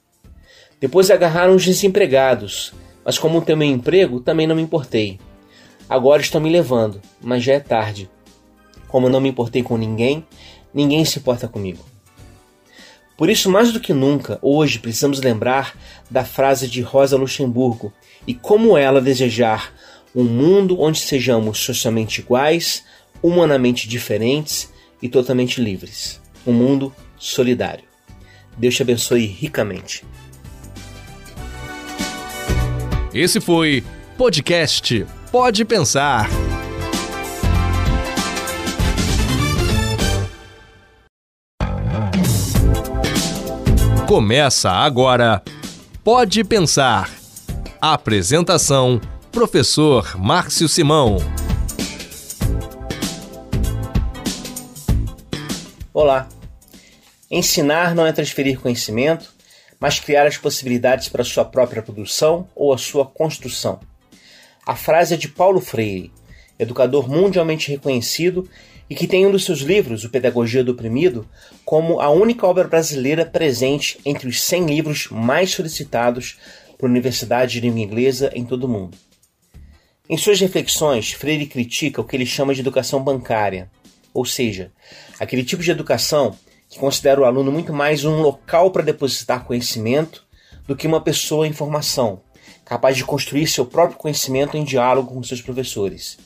[0.81, 2.73] Depois agarraram os desempregados,
[3.05, 5.19] mas como meu emprego, também não me importei.
[5.89, 8.09] Agora estão me levando, mas já é tarde.
[8.87, 10.25] Como não me importei com ninguém,
[10.73, 11.85] ninguém se importa comigo.
[13.17, 15.77] Por isso, mais do que nunca, hoje precisamos lembrar
[16.09, 17.93] da frase de Rosa Luxemburgo
[18.27, 19.73] e como ela desejar
[20.15, 22.85] um mundo onde sejamos socialmente iguais,
[23.23, 26.21] humanamente diferentes e totalmente livres.
[26.47, 27.85] Um mundo solidário.
[28.57, 30.05] Deus te abençoe ricamente.
[33.13, 33.83] Esse foi
[34.17, 36.48] podcast Pode Pensar.
[44.09, 45.43] Começa agora
[46.03, 47.15] Pode Pensar.
[47.79, 48.99] Apresentação:
[49.31, 51.19] Professor Márcio Simão.
[55.93, 56.27] Olá.
[57.31, 59.31] Ensinar não é transferir conhecimento,
[59.79, 63.79] mas criar as possibilidades para a sua própria produção ou a sua construção.
[64.67, 66.11] A frase é de Paulo Freire,
[66.59, 68.49] educador mundialmente reconhecido
[68.89, 71.29] e que tem um dos seus livros, O Pedagogia do Oprimido,
[71.65, 76.39] como a única obra brasileira presente entre os 100 livros mais solicitados
[76.79, 78.97] por universidades de língua inglesa em todo o mundo.
[80.09, 83.71] Em suas reflexões, Freire critica o que ele chama de educação bancária,
[84.15, 84.73] ou seja,
[85.19, 86.35] aquele tipo de educação
[86.71, 90.27] que considera o aluno muito mais um local para depositar conhecimento
[90.67, 92.23] do que uma pessoa em formação,
[92.65, 96.19] capaz de construir seu próprio conhecimento em diálogo com seus professores.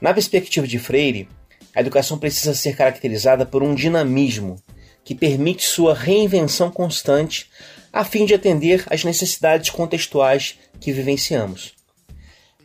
[0.00, 1.28] Na perspectiva de Freire,
[1.74, 4.56] a educação precisa ser caracterizada por um dinamismo
[5.04, 7.50] que permite sua reinvenção constante
[7.92, 11.74] a fim de atender às necessidades contextuais que vivenciamos.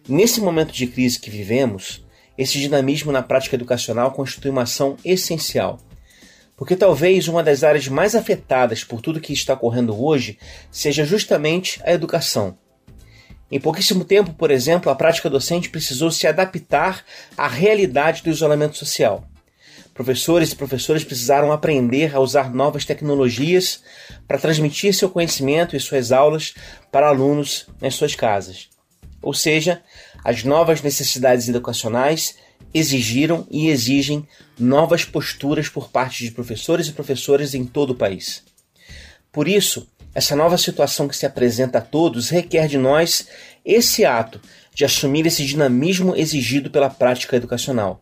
[0.08, 2.04] Nesse momento de crise que vivemos,
[2.38, 5.80] esse dinamismo na prática educacional constitui uma ação essencial,
[6.56, 10.40] porque talvez uma das áreas mais afetadas por tudo que está ocorrendo hoje
[10.72, 12.58] seja justamente a educação.
[13.52, 17.04] Em pouquíssimo tempo, por exemplo, a prática docente precisou se adaptar
[17.36, 19.28] à realidade do isolamento social.
[19.94, 23.84] Professores e professoras precisaram aprender a usar novas tecnologias
[24.28, 26.54] para transmitir seu conhecimento e suas aulas
[26.92, 28.70] para alunos nas suas casas.
[29.22, 29.82] Ou seja,
[30.24, 32.36] as novas necessidades educacionais
[32.74, 38.44] exigiram e exigem novas posturas por parte de professores e professoras em todo o país.
[39.32, 43.28] Por isso, essa nova situação que se apresenta a todos requer de nós
[43.64, 44.42] esse ato
[44.74, 48.02] de assumir esse dinamismo exigido pela prática educacional.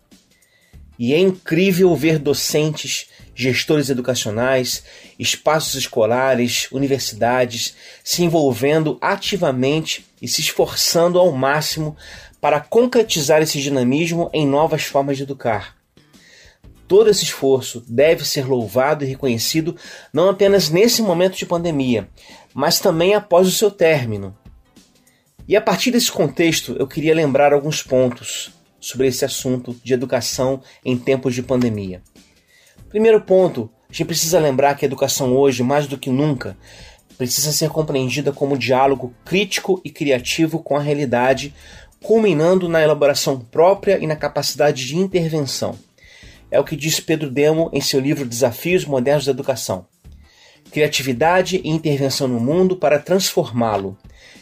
[1.00, 4.84] E é incrível ver docentes, gestores educacionais,
[5.20, 11.96] espaços escolares, universidades se envolvendo ativamente e se esforçando ao máximo
[12.41, 15.77] para concretizar esse dinamismo em novas formas de educar.
[16.88, 19.76] Todo esse esforço deve ser louvado e reconhecido
[20.13, 22.10] não apenas nesse momento de pandemia,
[22.54, 24.36] mas também após o seu término.
[25.47, 30.62] E a partir desse contexto, eu queria lembrar alguns pontos sobre esse assunto de educação
[30.84, 32.02] em tempos de pandemia.
[32.89, 36.58] Primeiro ponto, a gente precisa lembrar que a educação hoje, mais do que nunca,
[37.17, 41.54] precisa ser compreendida como diálogo crítico e criativo com a realidade,
[42.02, 45.78] culminando na elaboração própria e na capacidade de intervenção.
[46.50, 49.86] É o que diz Pedro Demo em seu livro Desafios Modernos da Educação.
[50.72, 53.98] Criatividade e intervenção no mundo para transformá-lo,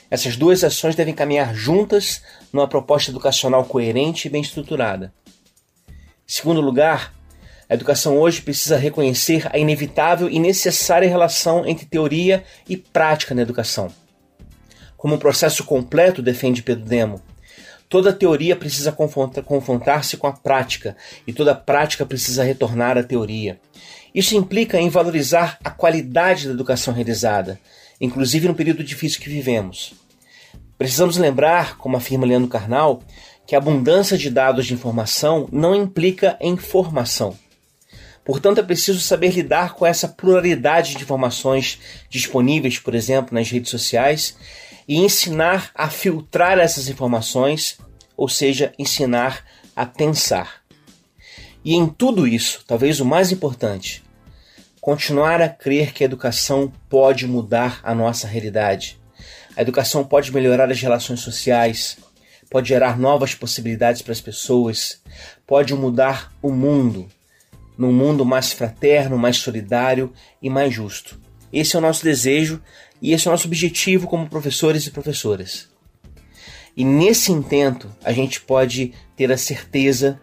[0.10, 2.22] essas duas ações devem caminhar juntas
[2.54, 5.14] numa proposta educacional coerente e bem estruturada.
[5.88, 7.14] Em segundo lugar,
[7.68, 13.42] a educação hoje precisa reconhecer a inevitável e necessária relação entre teoria e prática na
[13.42, 13.92] educação.
[14.96, 17.22] Como um processo completo, defende Pedro Demo,
[17.90, 20.96] toda teoria precisa confrontar-se com a prática
[21.26, 23.60] e toda prática precisa retornar à teoria.
[24.14, 27.60] Isso implica em valorizar a qualidade da educação realizada,
[28.00, 29.94] inclusive no período difícil que vivemos.
[30.78, 33.02] Precisamos lembrar, como afirma Leandro Carnal,
[33.46, 37.38] que a abundância de dados de informação não implica informação.
[38.26, 43.70] Portanto, é preciso saber lidar com essa pluralidade de informações disponíveis, por exemplo, nas redes
[43.70, 44.36] sociais,
[44.88, 47.78] e ensinar a filtrar essas informações,
[48.16, 49.44] ou seja, ensinar
[49.76, 50.62] a pensar.
[51.64, 54.04] E em tudo isso, talvez o mais importante,
[54.80, 59.00] continuar a crer que a educação pode mudar a nossa realidade.
[59.58, 61.98] A educação pode melhorar as relações sociais,
[62.52, 65.02] pode gerar novas possibilidades para as pessoas,
[65.48, 67.10] pode mudar o mundo
[67.78, 71.20] num mundo mais fraterno, mais solidário e mais justo.
[71.52, 72.62] Esse é o nosso desejo
[73.02, 75.68] e esse é o nosso objetivo como professores e professoras.
[76.76, 80.20] E nesse intento, a gente pode ter a certeza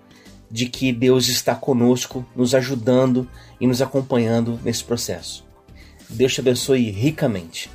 [0.50, 5.44] de que Deus está conosco, nos ajudando e nos acompanhando nesse processo.
[6.10, 7.70] Deus te abençoe ricamente.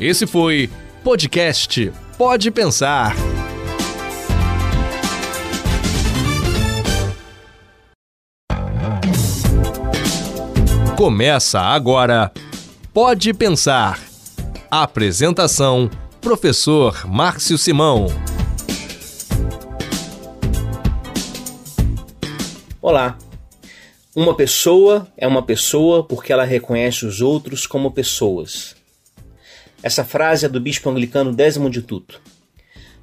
[0.00, 0.70] Esse foi
[1.04, 3.14] podcast Pode Pensar.
[10.96, 12.32] Começa agora
[12.94, 13.98] Pode Pensar.
[14.70, 15.88] Apresentação:
[16.20, 18.08] Professor Márcio Simão.
[22.82, 23.16] Olá.
[24.14, 28.76] Uma pessoa é uma pessoa porque ela reconhece os outros como pessoas.
[29.82, 32.20] Essa frase é do bispo anglicano Desmond Tutu.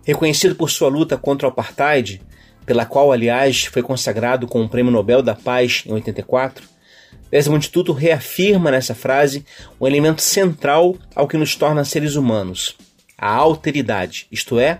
[0.04, 2.22] Reconhecido por sua luta contra o apartheid,
[2.64, 6.78] pela qual, aliás, foi consagrado com o Prêmio Nobel da Paz em 84,
[7.32, 9.46] Desmond Tutu reafirma nessa frase
[9.80, 12.76] um elemento central ao que nos torna seres humanos:
[13.18, 14.80] a alteridade, isto é,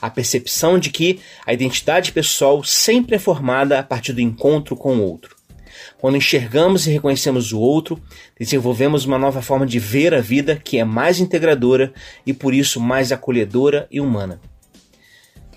[0.00, 4.96] a percepção de que a identidade pessoal sempre é formada a partir do encontro com
[4.96, 5.36] o outro.
[5.98, 8.00] Quando enxergamos e reconhecemos o outro,
[8.38, 11.92] desenvolvemos uma nova forma de ver a vida que é mais integradora
[12.24, 14.40] e por isso mais acolhedora e humana.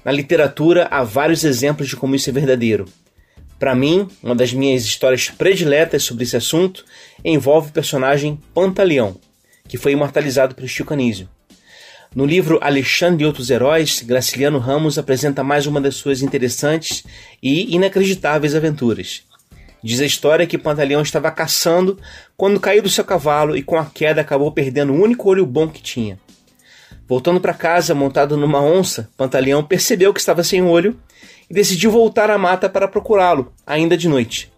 [0.03, 2.85] Na literatura há vários exemplos de como isso é verdadeiro.
[3.61, 6.83] Para mim, uma das minhas histórias prediletas sobre esse assunto
[7.23, 9.15] envolve o personagem Pantaleão,
[9.67, 11.29] que foi imortalizado por Chico Anísio.
[12.15, 17.03] No livro Alexandre e Outros Heróis, Graciliano Ramos apresenta mais uma das suas interessantes
[17.39, 19.21] e inacreditáveis aventuras.
[19.83, 21.99] Diz a história que Pantaleão estava caçando
[22.35, 25.67] quando caiu do seu cavalo e com a queda acabou perdendo o único olho bom
[25.67, 26.19] que tinha.
[27.07, 30.99] Voltando para casa, montado numa onça, Pantaleão percebeu que estava sem olho
[31.51, 34.49] e decidiu voltar à mata para procurá-lo, ainda de noite.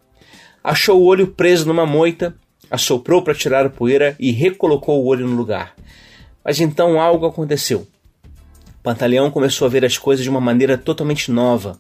[0.64, 2.36] Achou o olho preso numa moita,
[2.70, 5.74] assoprou para tirar a poeira e recolocou o olho no lugar.
[6.46, 7.88] Mas então algo aconteceu.
[8.84, 11.80] Pantaleão começou a ver as coisas de uma maneira totalmente nova.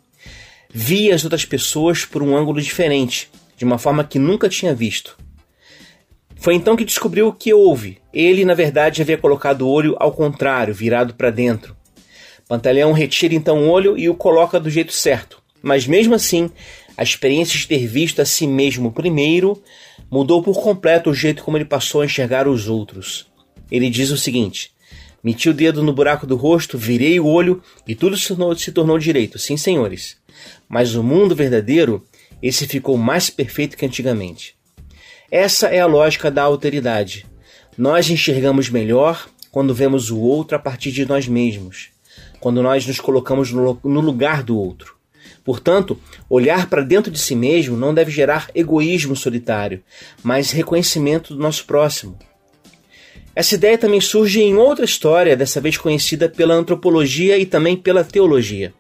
[0.67, 5.15] Via as outras pessoas por um ângulo diferente, de uma forma que nunca tinha visto.
[6.37, 7.99] Foi então que descobriu o que houve.
[8.11, 11.77] Ele, na verdade, havia colocado o olho ao contrário, virado para dentro.
[12.47, 15.41] Pantaleão retira então o olho e o coloca do jeito certo.
[15.61, 16.49] Mas mesmo assim,
[16.97, 19.61] a experiência de ter visto a si mesmo primeiro
[20.11, 23.25] mudou por completo o jeito como ele passou a enxergar os outros.
[23.71, 24.71] Ele diz o seguinte:
[25.23, 28.71] Meti o dedo no buraco do rosto, virei o olho e tudo se tornou, se
[28.71, 29.39] tornou direito.
[29.39, 30.17] Sim, senhores.
[30.67, 32.05] Mas o mundo verdadeiro,
[32.41, 34.55] esse ficou mais perfeito que antigamente.
[35.31, 37.25] Essa é a lógica da alteridade.
[37.77, 41.92] Nós enxergamos melhor quando vemos o outro a partir de nós mesmos,
[42.43, 44.97] quando nós nos colocamos no lugar do outro.
[45.45, 45.97] Portanto,
[46.29, 49.81] olhar para dentro de si mesmo não deve gerar egoísmo solitário,
[50.21, 52.19] mas reconhecimento do nosso próximo.
[53.33, 58.03] Essa ideia também surge em outra história, dessa vez conhecida pela antropologia e também pela
[58.03, 58.73] teologia.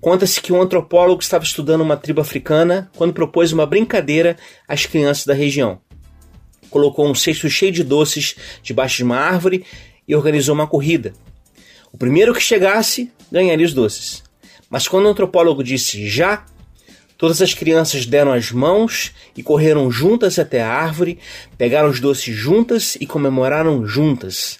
[0.00, 4.36] Conta-se que um antropólogo estava estudando uma tribo africana quando propôs uma brincadeira
[4.68, 5.80] às crianças da região.
[6.70, 9.64] Colocou um cesto cheio de doces debaixo de uma árvore
[10.06, 11.14] e organizou uma corrida.
[11.96, 14.22] O primeiro que chegasse ganharia os doces.
[14.68, 16.44] Mas quando o antropólogo disse já,
[17.16, 21.18] todas as crianças deram as mãos e correram juntas até a árvore,
[21.56, 24.58] pegaram os doces juntas e comemoraram juntas.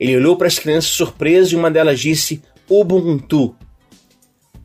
[0.00, 3.54] Ele olhou para as crianças surpreso e uma delas disse Ubuntu,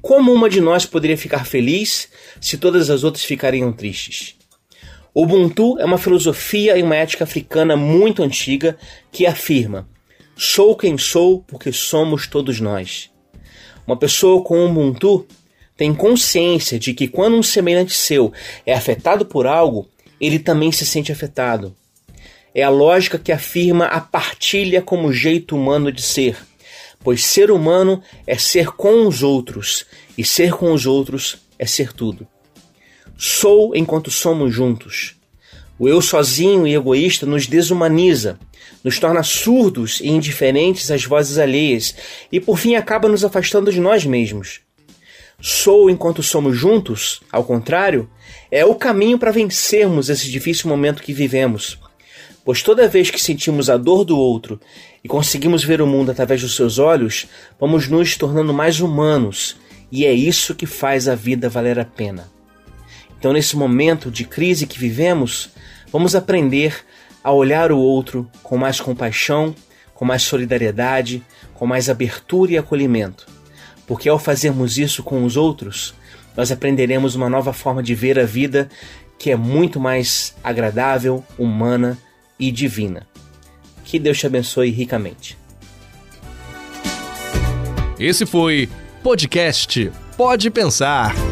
[0.01, 2.09] como uma de nós poderia ficar feliz
[2.41, 4.35] se todas as outras ficariam tristes?
[5.13, 8.75] Ubuntu é uma filosofia e uma ética africana muito antiga
[9.11, 9.87] que afirma:
[10.43, 13.10] sou quem sou porque somos todos nós.
[13.86, 15.25] Uma pessoa com Ubuntu
[15.75, 18.32] tem consciência de que quando um semelhante seu
[18.65, 19.88] é afetado por algo,
[20.19, 21.75] ele também se sente afetado.
[22.54, 26.38] É a lógica que afirma a partilha como jeito humano de ser
[27.04, 29.86] pois ser humano é ser com os outros,
[30.17, 32.27] e ser com os outros é ser tudo.
[33.17, 35.15] Sou enquanto somos juntos.
[35.82, 38.38] O eu sozinho e egoísta nos desumaniza,
[38.84, 41.96] nos torna surdos e indiferentes às vozes alheias
[42.32, 44.60] e por fim acaba nos afastando de nós mesmos.
[45.41, 48.08] Sou enquanto somos juntos, ao contrário,
[48.52, 51.80] é o caminho para vencermos esse difícil momento que vivemos
[52.44, 54.60] pois toda vez que sentimos a dor do outro
[55.04, 57.28] e conseguimos ver o mundo através dos seus olhos,
[57.60, 59.58] vamos nos tornando mais humanos,
[59.91, 62.32] e é isso que faz a vida valer a pena.
[63.22, 65.52] Então, nesse momento de crise que vivemos,
[65.91, 66.86] vamos aprender
[67.23, 69.56] a olhar o outro com mais compaixão,
[69.93, 71.23] com mais solidariedade,
[71.54, 73.27] com mais abertura e acolhimento.
[73.86, 75.93] Porque ao fazermos isso com os outros,
[76.36, 78.69] nós aprenderemos uma nova forma de ver a vida
[79.19, 81.97] que é muito mais agradável, humana
[82.39, 83.06] e divina.
[83.84, 85.38] Que Deus te abençoe ricamente.
[87.99, 88.67] Esse foi
[89.04, 91.31] podcast Pode Pensar.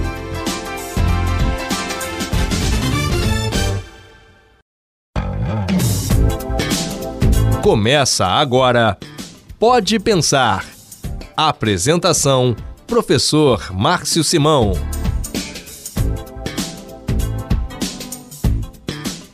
[7.70, 8.98] Começa agora
[9.60, 10.66] Pode Pensar.
[11.38, 12.56] Apresentação:
[12.88, 14.72] Professor Márcio Simão.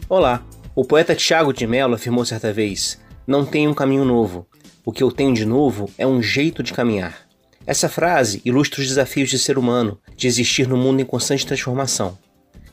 [0.10, 0.44] Olá,
[0.76, 4.46] o poeta Tiago de Mello afirmou certa vez: Não tenho um caminho novo.
[4.84, 7.18] O que eu tenho de novo é um jeito de caminhar.
[7.66, 12.18] Essa frase ilustra os desafios de ser humano, de existir no mundo em constante transformação.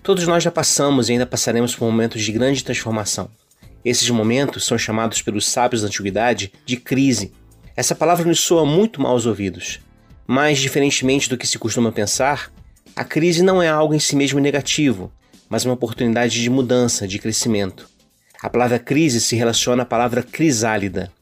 [0.03, 3.31] Todos nós já passamos e ainda passaremos por momentos de grande transformação.
[3.85, 7.33] Esses momentos são chamados pelos sábios da antiguidade de crise.
[7.77, 9.81] Essa palavra nos soa muito mal aos ouvidos.
[10.27, 12.53] Mas, diferentemente do que se costuma pensar,
[12.95, 15.11] a crise não é algo em si mesmo negativo,
[15.49, 17.89] mas uma oportunidade de mudança, de crescimento.
[18.41, 21.13] A palavra crise se relaciona à palavra crisálida,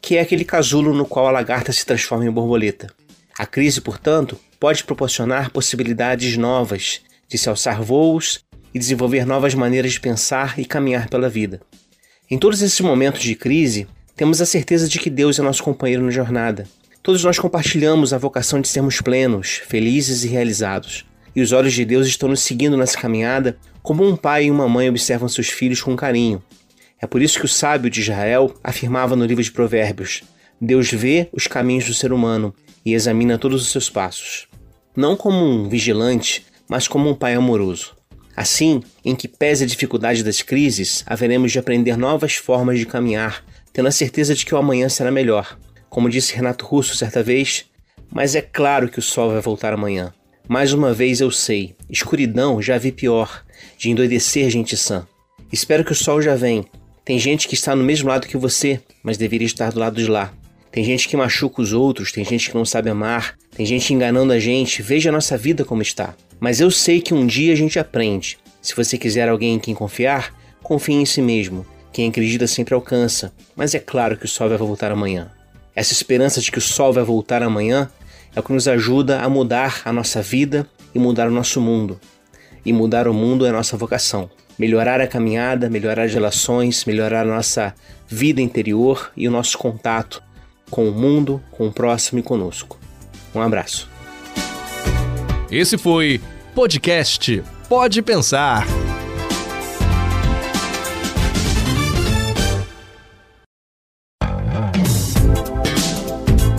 [0.00, 2.92] que é aquele casulo no qual a lagarta se transforma em borboleta.
[3.38, 9.92] A crise, portanto, pode proporcionar possibilidades novas de se alçar voos e desenvolver novas maneiras
[9.92, 11.60] de pensar e caminhar pela vida.
[12.30, 16.04] Em todos esses momentos de crise, temos a certeza de que Deus é nosso companheiro
[16.04, 16.66] na jornada.
[17.02, 21.04] Todos nós compartilhamos a vocação de sermos plenos, felizes e realizados.
[21.36, 24.68] E os olhos de Deus estão nos seguindo nessa caminhada, como um pai e uma
[24.68, 26.42] mãe observam seus filhos com carinho,
[27.04, 30.22] é por isso que o sábio de Israel afirmava no livro de Provérbios:
[30.58, 34.46] Deus vê os caminhos do ser humano e examina todos os seus passos.
[34.96, 37.94] Não como um vigilante, mas como um pai amoroso.
[38.36, 43.44] Assim, em que pese a dificuldade das crises, haveremos de aprender novas formas de caminhar,
[43.72, 45.58] tendo a certeza de que o amanhã será melhor.
[45.88, 47.66] Como disse Renato Russo certa vez,
[48.10, 50.12] mas é claro que o sol vai voltar amanhã.
[50.48, 53.44] Mais uma vez eu sei, escuridão já vi pior,
[53.78, 55.06] de endoidecer gente sã.
[55.52, 56.64] Espero que o sol já vem.
[57.04, 60.08] Tem gente que está no mesmo lado que você, mas deveria estar do lado de
[60.08, 60.32] lá.
[60.72, 64.32] Tem gente que machuca os outros, tem gente que não sabe amar, tem gente enganando
[64.32, 64.82] a gente.
[64.82, 66.16] Veja a nossa vida como está.
[66.38, 68.38] Mas eu sei que um dia a gente aprende.
[68.60, 71.66] Se você quiser alguém em quem confiar, confie em si mesmo.
[71.92, 75.30] Quem acredita sempre alcança, mas é claro que o sol vai voltar amanhã.
[75.76, 77.90] Essa esperança de que o sol vai voltar amanhã
[78.34, 82.00] é o que nos ajuda a mudar a nossa vida e mudar o nosso mundo.
[82.64, 84.30] E mudar o mundo é nossa vocação.
[84.58, 87.74] Melhorar a caminhada, melhorar as relações, melhorar a nossa
[88.08, 90.22] vida interior e o nosso contato
[90.70, 92.78] com o mundo, com o próximo e conosco.
[93.34, 93.93] Um abraço.
[95.56, 96.20] Esse foi
[96.52, 98.66] podcast Pode Pensar.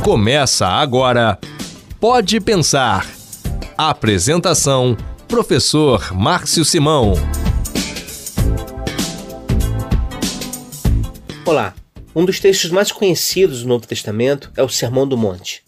[0.01, 1.37] Começa agora
[1.99, 3.05] Pode Pensar.
[3.77, 4.95] Apresentação:
[5.27, 7.15] Professor Márcio Simão.
[11.45, 11.75] Olá.
[12.15, 15.63] Um dos textos mais conhecidos do Novo Testamento é o Sermão do Monte.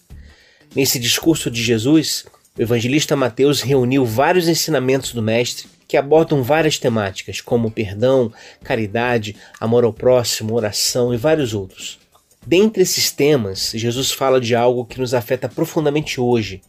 [0.73, 2.23] Nesse discurso de Jesus,
[2.58, 8.34] o evangelista Mateus reuniu vários ensinamentos do Mestre que abordam várias temáticas, como perdão,
[8.64, 11.99] caridade, amor ao próximo, oração e vários outros.
[12.45, 16.62] Dentre esses temas, Jesus fala de algo que nos afeta profundamente hoje: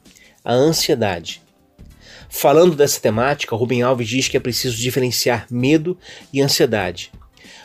[0.45, 1.43] a ansiedade.
[2.29, 5.97] Falando dessa temática, Rubem Alves diz que é preciso diferenciar medo
[6.33, 7.11] e ansiedade.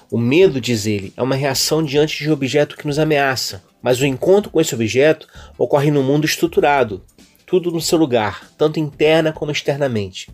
[0.09, 3.99] O medo, diz ele, é uma reação diante de um objeto que nos ameaça, mas
[3.99, 7.03] o encontro com esse objeto ocorre no mundo estruturado,
[7.53, 10.27] tudo no seu lugar, tanto interna como externamente.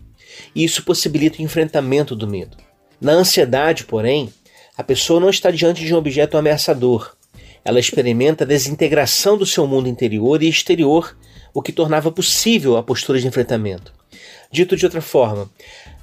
[0.54, 2.56] E isso possibilita o enfrentamento do medo.
[2.98, 4.32] Na ansiedade, porém,
[4.74, 7.14] a pessoa não está diante de um objeto ameaçador,
[7.62, 11.14] ela experimenta a desintegração do seu mundo interior e exterior,
[11.52, 13.92] o que tornava possível a postura de enfrentamento.
[14.50, 15.50] Dito de outra forma,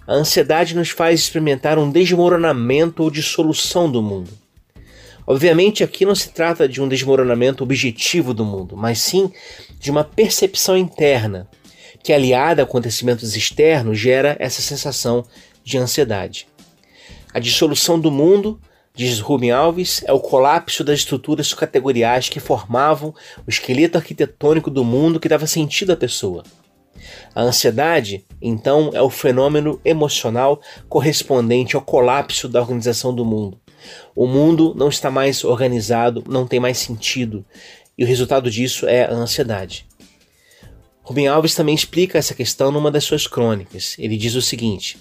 [0.06, 4.30] a ansiedade nos faz experimentar um desmoronamento ou dissolução do mundo.
[5.26, 9.30] Obviamente, aqui não se trata de um desmoronamento objetivo do mundo, mas sim
[9.80, 11.48] de uma percepção interna,
[12.04, 15.26] que, aliada a acontecimentos externos, gera essa sensação
[15.64, 16.48] de ansiedade.
[17.34, 18.60] A dissolução do mundo
[18.98, 23.14] diz Rubem Alves, é o colapso das estruturas categoriais que formavam
[23.46, 26.44] o esqueleto arquitetônico do mundo que dava sentido à pessoa.
[27.36, 30.60] A ansiedade, então, é o fenômeno emocional
[30.90, 33.60] correspondente ao colapso da organização do mundo.
[34.16, 37.46] O mundo não está mais organizado, não tem mais sentido,
[37.98, 39.86] e o resultado disso é a ansiedade.
[41.02, 43.96] Rubem Alves também explica essa questão numa das suas crônicas.
[43.98, 44.98] Ele diz o seguinte: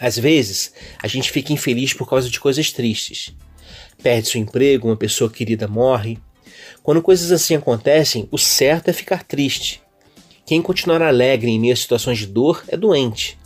[0.00, 3.34] às vezes, a gente fica infeliz por causa de coisas tristes.
[4.02, 6.18] Perde seu emprego, uma pessoa querida morre.
[6.82, 9.82] Quando coisas assim acontecem, o certo é ficar triste.
[10.46, 13.38] Quem continuar alegre em meio a situações de dor é doente.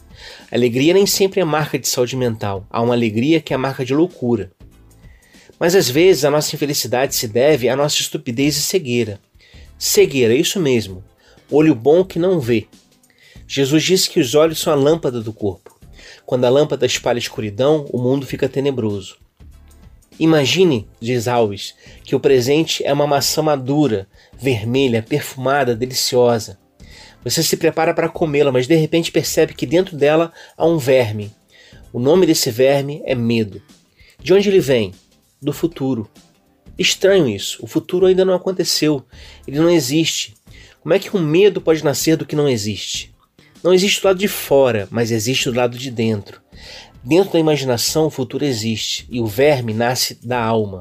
[0.50, 3.92] alegria nem sempre é marca de saúde mental, há uma alegria que é marca de
[3.92, 4.52] loucura.
[5.58, 9.20] Mas às vezes a nossa infelicidade se deve à nossa estupidez e cegueira.
[9.78, 11.04] Cegueira, isso mesmo.
[11.50, 12.66] Olho bom que não vê.
[13.46, 15.78] Jesus disse que os olhos são a lâmpada do corpo.
[16.24, 19.16] Quando a lâmpada espalha escuridão, o mundo fica tenebroso.
[20.18, 21.74] Imagine, diz Alves,
[22.04, 26.58] que o presente é uma maçã madura, vermelha, perfumada, deliciosa.
[27.24, 31.32] Você se prepara para comê-la, mas de repente percebe que dentro dela há um verme.
[31.92, 33.60] O nome desse verme é medo.
[34.20, 34.92] De onde ele vem?
[35.44, 36.10] Do futuro.
[36.78, 37.58] Estranho isso.
[37.62, 39.04] O futuro ainda não aconteceu.
[39.46, 40.32] Ele não existe.
[40.80, 43.14] Como é que um medo pode nascer do que não existe?
[43.62, 46.40] Não existe do lado de fora, mas existe do lado de dentro.
[47.04, 50.80] Dentro da imaginação, o futuro existe e o verme nasce da alma.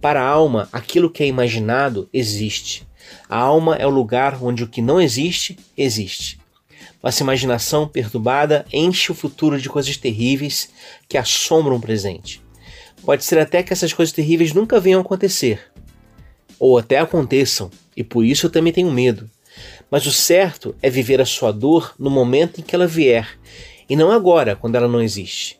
[0.00, 2.86] Para a alma, aquilo que é imaginado existe.
[3.28, 6.38] A alma é o lugar onde o que não existe, existe.
[7.02, 10.70] Nossa imaginação perturbada enche o futuro de coisas terríveis
[11.08, 12.40] que assombram o presente.
[13.04, 15.70] Pode ser até que essas coisas terríveis nunca venham a acontecer,
[16.58, 19.28] ou até aconteçam, e por isso eu também tenho medo.
[19.90, 23.38] Mas o certo é viver a sua dor no momento em que ela vier,
[23.88, 25.58] e não agora, quando ela não existe.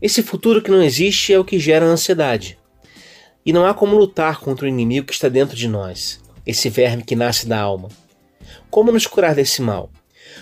[0.00, 2.58] Esse futuro que não existe é o que gera ansiedade.
[3.46, 7.04] E não há como lutar contra o inimigo que está dentro de nós, esse verme
[7.04, 7.88] que nasce da alma.
[8.68, 9.90] Como nos curar desse mal?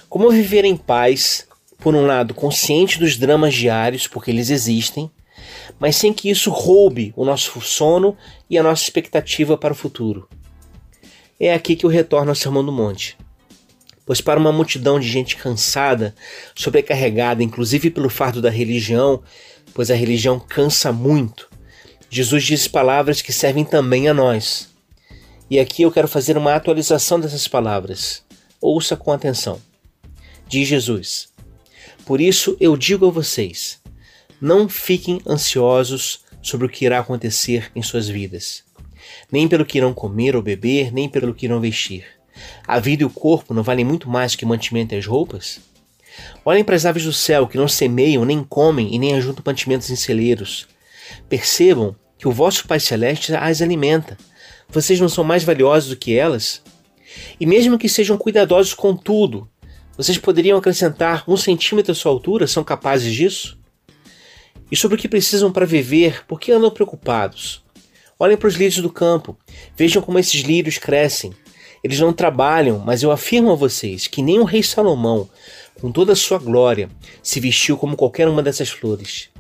[0.09, 1.47] Como viver em paz,
[1.79, 5.11] por um lado, consciente dos dramas diários, porque eles existem,
[5.79, 8.17] mas sem que isso roube o nosso sono
[8.49, 10.29] e a nossa expectativa para o futuro?
[11.39, 13.17] É aqui que eu retorno ao Sermão do Monte.
[14.05, 16.15] Pois para uma multidão de gente cansada,
[16.55, 19.23] sobrecarregada, inclusive pelo fardo da religião,
[19.73, 21.51] pois a religião cansa muito,
[22.13, 24.69] Jesus diz palavras que servem também a nós.
[25.49, 28.25] E aqui eu quero fazer uma atualização dessas palavras.
[28.61, 29.63] Ouça com atenção.
[30.49, 31.29] Diz Jesus:
[32.05, 33.80] Por isso eu digo a vocês:
[34.41, 38.65] não fiquem ansiosos sobre o que irá acontecer em suas vidas,
[39.31, 42.05] nem pelo que irão comer ou beber, nem pelo que irão vestir.
[42.67, 45.61] A vida e o corpo não valem muito mais que o mantimento e as roupas?
[46.45, 49.91] Olhem para as aves do céu que não semeiam, nem comem e nem ajuntam mantimentos
[49.91, 50.67] em celeiros.
[51.29, 54.17] Percebam que o vosso Pai Celeste as alimenta.
[54.69, 56.63] Vocês não são mais valiosos do que elas?
[57.39, 59.49] E mesmo que sejam cuidadosos com tudo,
[59.97, 62.47] vocês poderiam acrescentar um centímetro à sua altura?
[62.47, 63.60] São capazes disso?
[64.71, 67.65] E sobre o que precisam para viver, por que andam preocupados?
[68.19, 69.37] Olhem para os lírios do campo,
[69.77, 71.33] vejam como esses lírios crescem.
[71.83, 75.29] Eles não trabalham, mas eu afirmo a vocês que nem o rei Salomão,
[75.81, 76.91] com toda a sua glória,
[77.23, 79.31] se vestiu como qualquer uma dessas flores.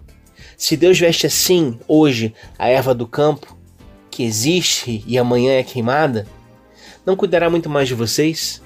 [0.56, 3.56] Se Deus veste assim, hoje, a erva do campo,
[4.10, 6.26] que existe e amanhã é queimada,
[7.04, 8.62] não cuidará muito mais de vocês?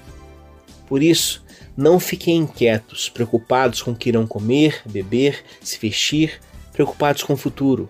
[0.87, 1.43] Por isso,
[1.75, 6.39] não fiquem inquietos, preocupados com o que irão comer, beber, se vestir,
[6.75, 7.89] preocupados com o futuro,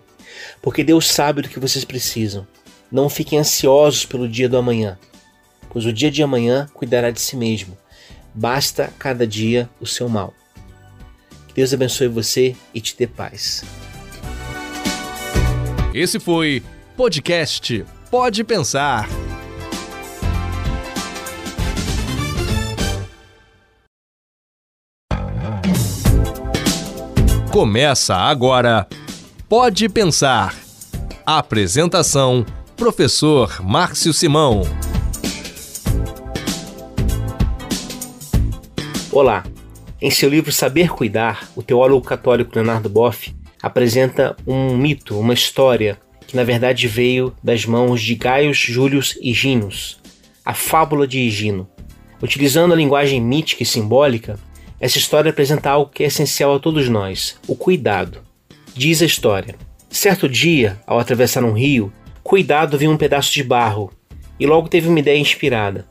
[0.62, 2.46] porque Deus sabe do que vocês precisam.
[2.90, 4.96] Não fiquem ansiosos pelo dia do amanhã,
[5.68, 7.76] pois o dia de amanhã cuidará de si mesmo.
[8.32, 10.32] Basta cada dia o seu mal.
[11.48, 13.64] Que Deus abençoe você e te dê paz.
[15.92, 16.62] Esse foi
[16.96, 19.25] podcast Pode Pensar.
[27.56, 28.86] Começa agora
[29.48, 30.54] Pode Pensar.
[31.24, 32.44] Apresentação:
[32.76, 34.60] Professor Márcio Simão.
[39.10, 39.42] Olá.
[40.02, 45.98] Em seu livro Saber Cuidar, o teólogo católico Leonardo Boff apresenta um mito, uma história
[46.26, 49.98] que na verdade veio das mãos de Gaius Július Higinos,
[50.44, 51.66] a fábula de Higino.
[52.22, 54.38] Utilizando a linguagem mítica e simbólica,
[54.78, 58.20] essa história apresenta algo que é essencial a todos nós: o cuidado.
[58.74, 59.54] Diz a história:
[59.88, 63.92] certo dia, ao atravessar um rio, Cuidado viu um pedaço de barro
[64.38, 65.86] e logo teve uma ideia inspirada.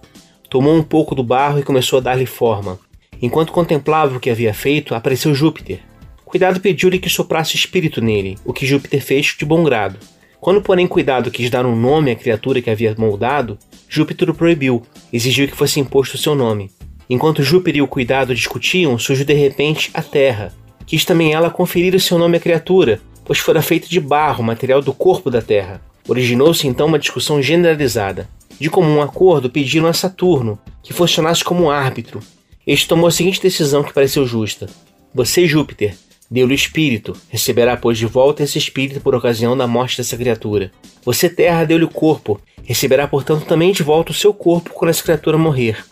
[0.49, 2.77] Tomou um pouco do barro e começou a dar-lhe forma.
[3.21, 5.79] Enquanto contemplava o que havia feito, apareceu Júpiter.
[6.25, 9.97] Cuidado pediu-lhe que soprasse espírito nele, o que Júpiter fez de bom grado.
[10.41, 13.57] Quando, porém, Cuidado quis dar um nome à criatura que havia moldado,
[13.88, 14.83] Júpiter o proibiu,
[15.13, 16.69] exigiu que fosse imposto o seu nome.
[17.10, 20.53] Enquanto Júpiter e o Cuidado discutiam, surgiu de repente a Terra.
[20.86, 24.82] Quis também ela conferir o seu nome à criatura, pois fora feita de barro, material
[24.82, 25.82] do corpo da Terra.
[26.08, 28.30] Originou-se então uma discussão generalizada.
[28.60, 32.20] De comum acordo, pediram a Saturno que funcionasse como árbitro.
[32.66, 34.68] Este tomou a seguinte decisão que pareceu justa:
[35.14, 35.95] Você, Júpiter,
[36.30, 40.72] deu-lhe espírito, receberá, pois, de volta esse espírito por ocasião da morte dessa criatura.
[41.03, 45.03] Você, Terra, deu-lhe o corpo, receberá, portanto, também de volta o seu corpo quando essa
[45.03, 45.84] criatura morrer.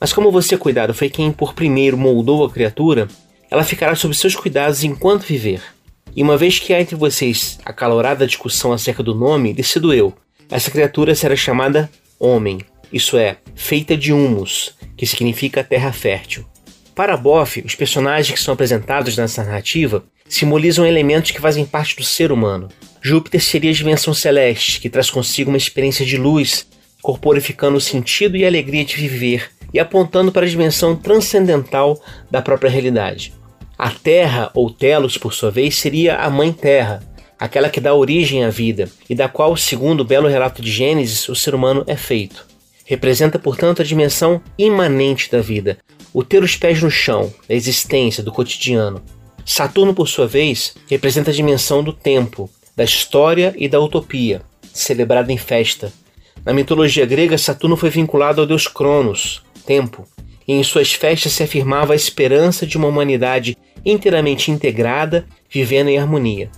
[0.00, 3.08] Mas como você, cuidado, foi quem por primeiro moldou a criatura,
[3.50, 5.60] ela ficará sob seus cuidados enquanto viver.
[6.14, 10.14] E uma vez que há entre vocês acalorada discussão acerca do nome, decido eu.
[10.50, 12.58] Essa criatura será chamada Homem,
[12.92, 16.44] isso é, feita de humus, que significa terra fértil.
[16.94, 22.04] Para Boff, os personagens que são apresentados nessa narrativa simbolizam elementos que fazem parte do
[22.04, 22.68] ser humano.
[23.00, 26.66] Júpiter seria a dimensão celeste, que traz consigo uma experiência de luz,
[27.00, 32.00] corporificando o sentido e a alegria de viver e apontando para a dimensão transcendental
[32.30, 33.34] da própria realidade.
[33.78, 37.00] A Terra, ou Telos, por sua vez, seria a Mãe Terra,
[37.38, 41.28] aquela que dá origem à vida e da qual, segundo o belo relato de Gênesis,
[41.28, 42.44] o ser humano é feito.
[42.84, 45.78] Representa, portanto, a dimensão imanente da vida,
[46.12, 49.02] o ter os pés no chão, da existência, do cotidiano.
[49.44, 54.42] Saturno, por sua vez, representa a dimensão do tempo, da história e da utopia,
[54.72, 55.92] celebrada em festa.
[56.44, 60.08] Na mitologia grega, Saturno foi vinculado ao deus Cronos, tempo,
[60.46, 63.54] e em suas festas se afirmava a esperança de uma humanidade
[63.84, 66.50] inteiramente integrada, vivendo em harmonia.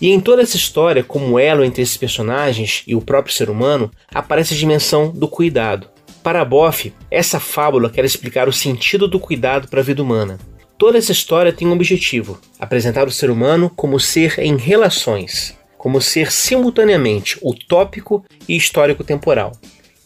[0.00, 3.90] E em toda essa história, como elo entre esses personagens e o próprio ser humano,
[4.12, 5.88] aparece a dimensão do cuidado.
[6.22, 10.38] Para Boff, essa fábula quer explicar o sentido do cuidado para a vida humana.
[10.78, 16.00] Toda essa história tem um objetivo: apresentar o ser humano como ser em relações, como
[16.00, 19.52] ser simultaneamente utópico e histórico-temporal.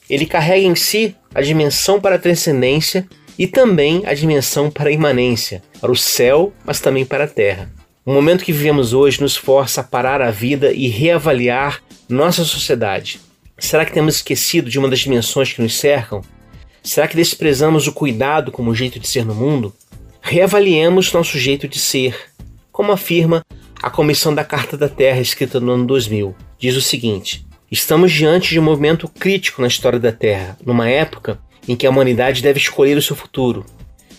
[0.09, 3.07] Ele carrega em si a dimensão para a transcendência
[3.39, 7.71] e também a dimensão para a imanência, para o céu, mas também para a terra.
[8.05, 13.21] O momento que vivemos hoje nos força a parar a vida e reavaliar nossa sociedade.
[13.59, 16.23] Será que temos esquecido de uma das dimensões que nos cercam?
[16.83, 19.75] Será que desprezamos o cuidado como jeito de ser no mundo?
[20.23, 22.17] Reavaliemos nosso jeito de ser,
[22.73, 23.45] como afirma
[23.83, 26.35] a Comissão da Carta da Terra escrita no ano 2000.
[26.59, 31.39] diz o seguinte: Estamos diante de um movimento crítico na história da Terra, numa época
[31.69, 33.62] em que a humanidade deve escolher o seu futuro.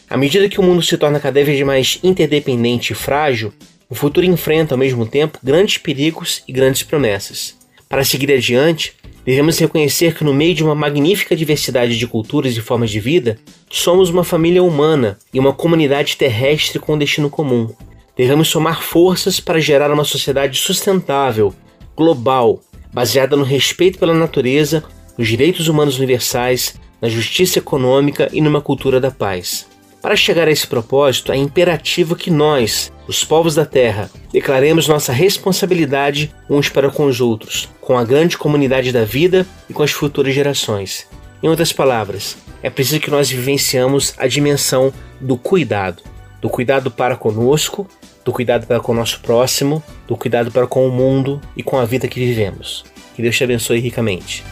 [0.07, 3.51] À medida que o mundo se torna cada vez mais interdependente e frágil,
[3.89, 7.57] o futuro enfrenta ao mesmo tempo grandes perigos e grandes promessas.
[7.89, 8.93] Para seguir adiante,
[9.25, 13.39] devemos reconhecer que, no meio de uma magnífica diversidade de culturas e formas de vida,
[13.67, 17.73] somos uma família humana e uma comunidade terrestre com um destino comum.
[18.15, 21.51] Devemos somar forças para gerar uma sociedade sustentável,
[21.97, 22.61] global,
[22.93, 24.83] baseada no respeito pela natureza,
[25.17, 29.67] nos direitos humanos universais, na justiça econômica e numa cultura da paz.
[30.01, 35.11] Para chegar a esse propósito, é imperativo que nós, os povos da Terra, declaremos nossa
[35.11, 39.91] responsabilidade uns para com os outros, com a grande comunidade da vida e com as
[39.91, 41.05] futuras gerações.
[41.43, 46.01] Em outras palavras, é preciso que nós vivenciamos a dimensão do cuidado,
[46.41, 47.85] do cuidado para conosco,
[48.23, 51.77] do cuidado para com o nosso próximo, do cuidado para com o mundo e com
[51.77, 52.83] a vida que vivemos.
[53.15, 54.43] Que Deus te abençoe ricamente.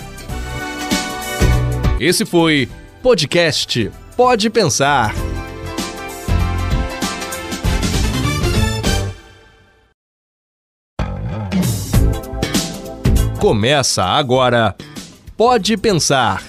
[1.99, 2.69] Esse foi
[3.01, 5.13] podcast Pode Pensar.
[13.39, 14.75] Começa agora
[15.35, 16.43] Pode Pensar.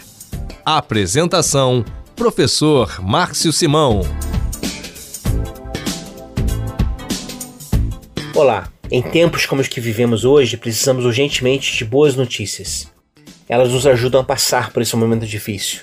[0.65, 1.85] Apresentação:
[2.17, 4.28] Professor Márcio Simão.
[8.39, 12.87] Olá, em tempos como os que vivemos hoje, precisamos urgentemente de boas notícias.
[13.49, 15.81] Elas nos ajudam a passar por esse momento difícil.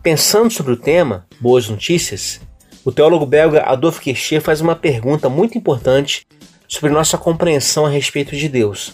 [0.00, 2.40] Pensando sobre o tema, boas notícias,
[2.84, 6.24] o teólogo belga Adolf Kircher faz uma pergunta muito importante
[6.68, 8.92] sobre nossa compreensão a respeito de Deus.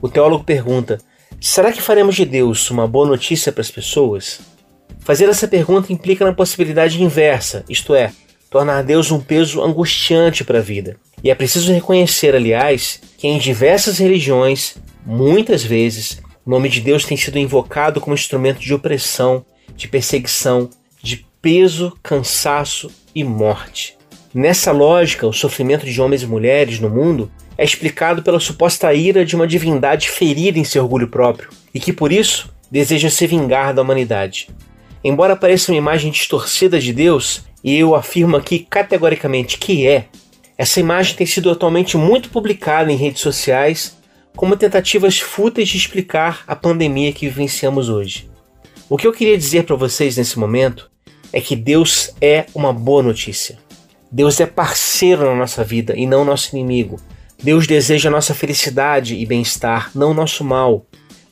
[0.00, 0.96] O teólogo pergunta:
[1.38, 4.40] será que faremos de Deus uma boa notícia para as pessoas?
[5.00, 8.10] Fazer essa pergunta implica na possibilidade inversa, isto é,
[8.48, 10.96] tornar Deus um peso angustiante para a vida.
[11.24, 17.06] E é preciso reconhecer, aliás, que em diversas religiões, muitas vezes, o nome de Deus
[17.06, 19.42] tem sido invocado como instrumento de opressão,
[19.74, 20.68] de perseguição,
[21.02, 23.96] de peso, cansaço e morte.
[24.34, 29.24] Nessa lógica, o sofrimento de homens e mulheres no mundo é explicado pela suposta ira
[29.24, 33.72] de uma divindade ferida em seu orgulho próprio e que por isso deseja se vingar
[33.72, 34.50] da humanidade.
[35.02, 40.08] Embora pareça uma imagem distorcida de Deus, e eu afirmo aqui categoricamente que é,
[40.56, 43.96] essa imagem tem sido atualmente muito publicada em redes sociais
[44.36, 48.30] como tentativas fúteis de explicar a pandemia que vivenciamos hoje.
[48.88, 50.90] O que eu queria dizer para vocês nesse momento
[51.32, 53.58] é que Deus é uma boa notícia.
[54.10, 57.00] Deus é parceiro na nossa vida e não nosso inimigo.
[57.42, 60.86] Deus deseja nossa felicidade e bem-estar, não nosso mal.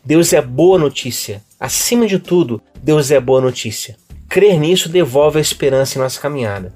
[0.05, 1.43] Deus é boa notícia.
[1.61, 3.97] Acima de tudo, Deus é boa notícia.
[4.29, 6.75] Crer nisso devolve a esperança em nossa caminhada.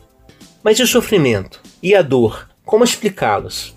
[0.62, 1.60] Mas e o sofrimento?
[1.82, 2.48] E a dor?
[2.64, 3.76] Como explicá-los?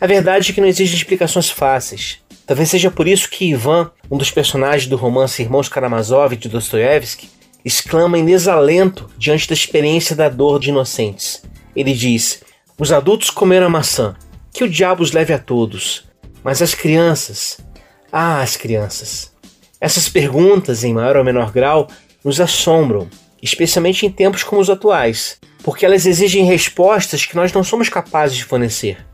[0.00, 2.18] A verdade é que não existem explicações fáceis.
[2.46, 7.28] Talvez seja por isso que Ivan, um dos personagens do romance Irmãos Karamazov de Dostoiévski,
[7.64, 11.42] exclama em desalento diante da experiência da dor de inocentes.
[11.74, 12.42] Ele diz:
[12.78, 14.14] Os adultos comeram a maçã,
[14.52, 16.08] que o diabo os leve a todos.
[16.42, 17.58] Mas as crianças?
[18.10, 19.32] Ah, as crianças.
[19.80, 21.88] Essas perguntas, em maior ou menor grau,
[22.24, 23.08] nos assombram,
[23.42, 28.36] especialmente em tempos como os atuais, porque elas exigem respostas que nós não somos capazes
[28.36, 29.04] de fornecer.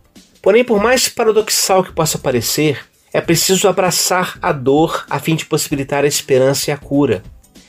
[0.42, 5.46] Porém, por mais paradoxal que possa parecer, é preciso abraçar a dor a fim de
[5.46, 7.22] possibilitar a esperança e a cura.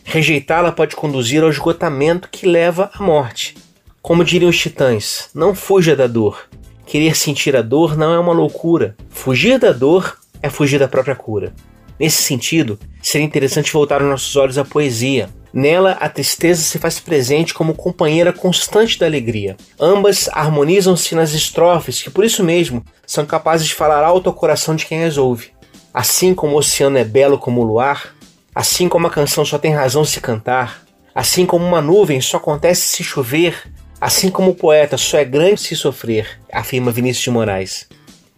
[0.04, 3.56] Rejeitá-la pode conduzir ao esgotamento que leva à morte.
[4.02, 6.48] Como diriam os titãs, não fuja da dor,
[6.86, 8.96] Querer sentir a dor não é uma loucura.
[9.10, 11.54] Fugir da dor é fugir da própria cura.
[12.00, 15.30] Nesse sentido, seria interessante voltar os nossos olhos à poesia.
[15.56, 19.56] Nela, a tristeza se faz presente como companheira constante da alegria.
[19.80, 24.76] Ambas harmonizam-se nas estrofes, que por isso mesmo são capazes de falar alto ao coração
[24.76, 25.52] de quem as ouve.
[25.94, 28.14] Assim como o oceano é belo como o luar,
[28.54, 30.84] assim como a canção só tem razão se cantar,
[31.16, 33.64] assim como uma nuvem só acontece se chover,
[34.00, 37.88] Assim como o poeta só é grande se sofrer, afirma Vinícius de Moraes.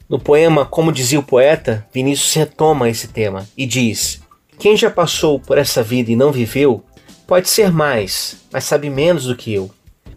[0.07, 4.21] No poema Como Dizia o Poeta, Vinícius retoma esse tema e diz:
[4.57, 6.83] Quem já passou por essa vida e não viveu,
[7.27, 9.69] pode ser mais, mas sabe menos do que eu.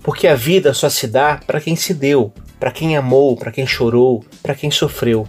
[0.02, 3.66] Porque a vida só se dá para quem se deu, para quem amou, para quem
[3.66, 5.26] chorou, para quem sofreu.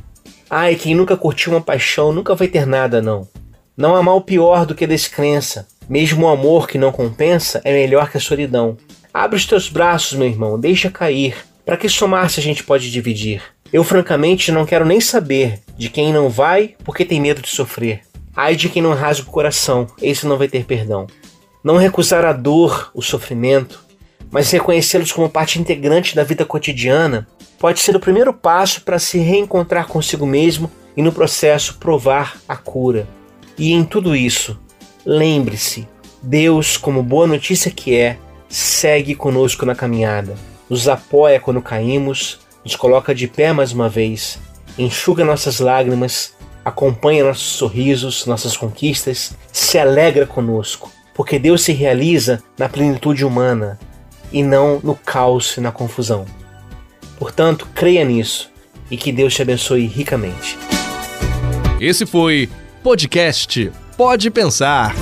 [0.50, 3.28] Ai, quem nunca curtiu uma paixão nunca vai ter nada, não.
[3.76, 5.68] Não há mal pior do que a descrença.
[5.90, 8.78] Mesmo o amor que não compensa é melhor que a solidão.
[9.14, 11.36] Abre os teus braços, meu irmão, deixa cair.
[11.66, 13.42] Para que somar se a gente pode dividir?
[13.74, 18.02] Eu, francamente, não quero nem saber de quem não vai porque tem medo de sofrer.
[18.36, 21.08] Ai de quem não rasga o coração, esse não vai ter perdão.
[21.64, 23.84] Não recusar a dor, o sofrimento,
[24.32, 27.28] mas reconhecê-los como parte integrante da vida cotidiana
[27.60, 32.56] pode ser o primeiro passo para se reencontrar consigo mesmo e no processo provar a
[32.56, 33.08] cura.
[33.58, 34.60] E em tudo isso,
[35.06, 35.88] lembre-se:
[36.22, 38.18] Deus, como boa notícia que é,
[38.50, 40.36] segue conosco na caminhada,
[40.68, 44.40] nos apoia quando caímos, nos coloca de pé mais uma vez,
[44.78, 46.34] enxuga nossas lágrimas,
[46.66, 50.92] acompanha nossos sorrisos, nossas conquistas, se alegra conosco,
[51.22, 53.78] porque Deus se realiza na plenitude humana
[54.34, 56.26] e não no caos e na confusão.
[57.20, 58.50] Portanto, creia nisso
[58.90, 60.58] e que Deus te abençoe ricamente.
[61.80, 62.50] Esse foi
[62.82, 64.96] Podcast Pode Pensar.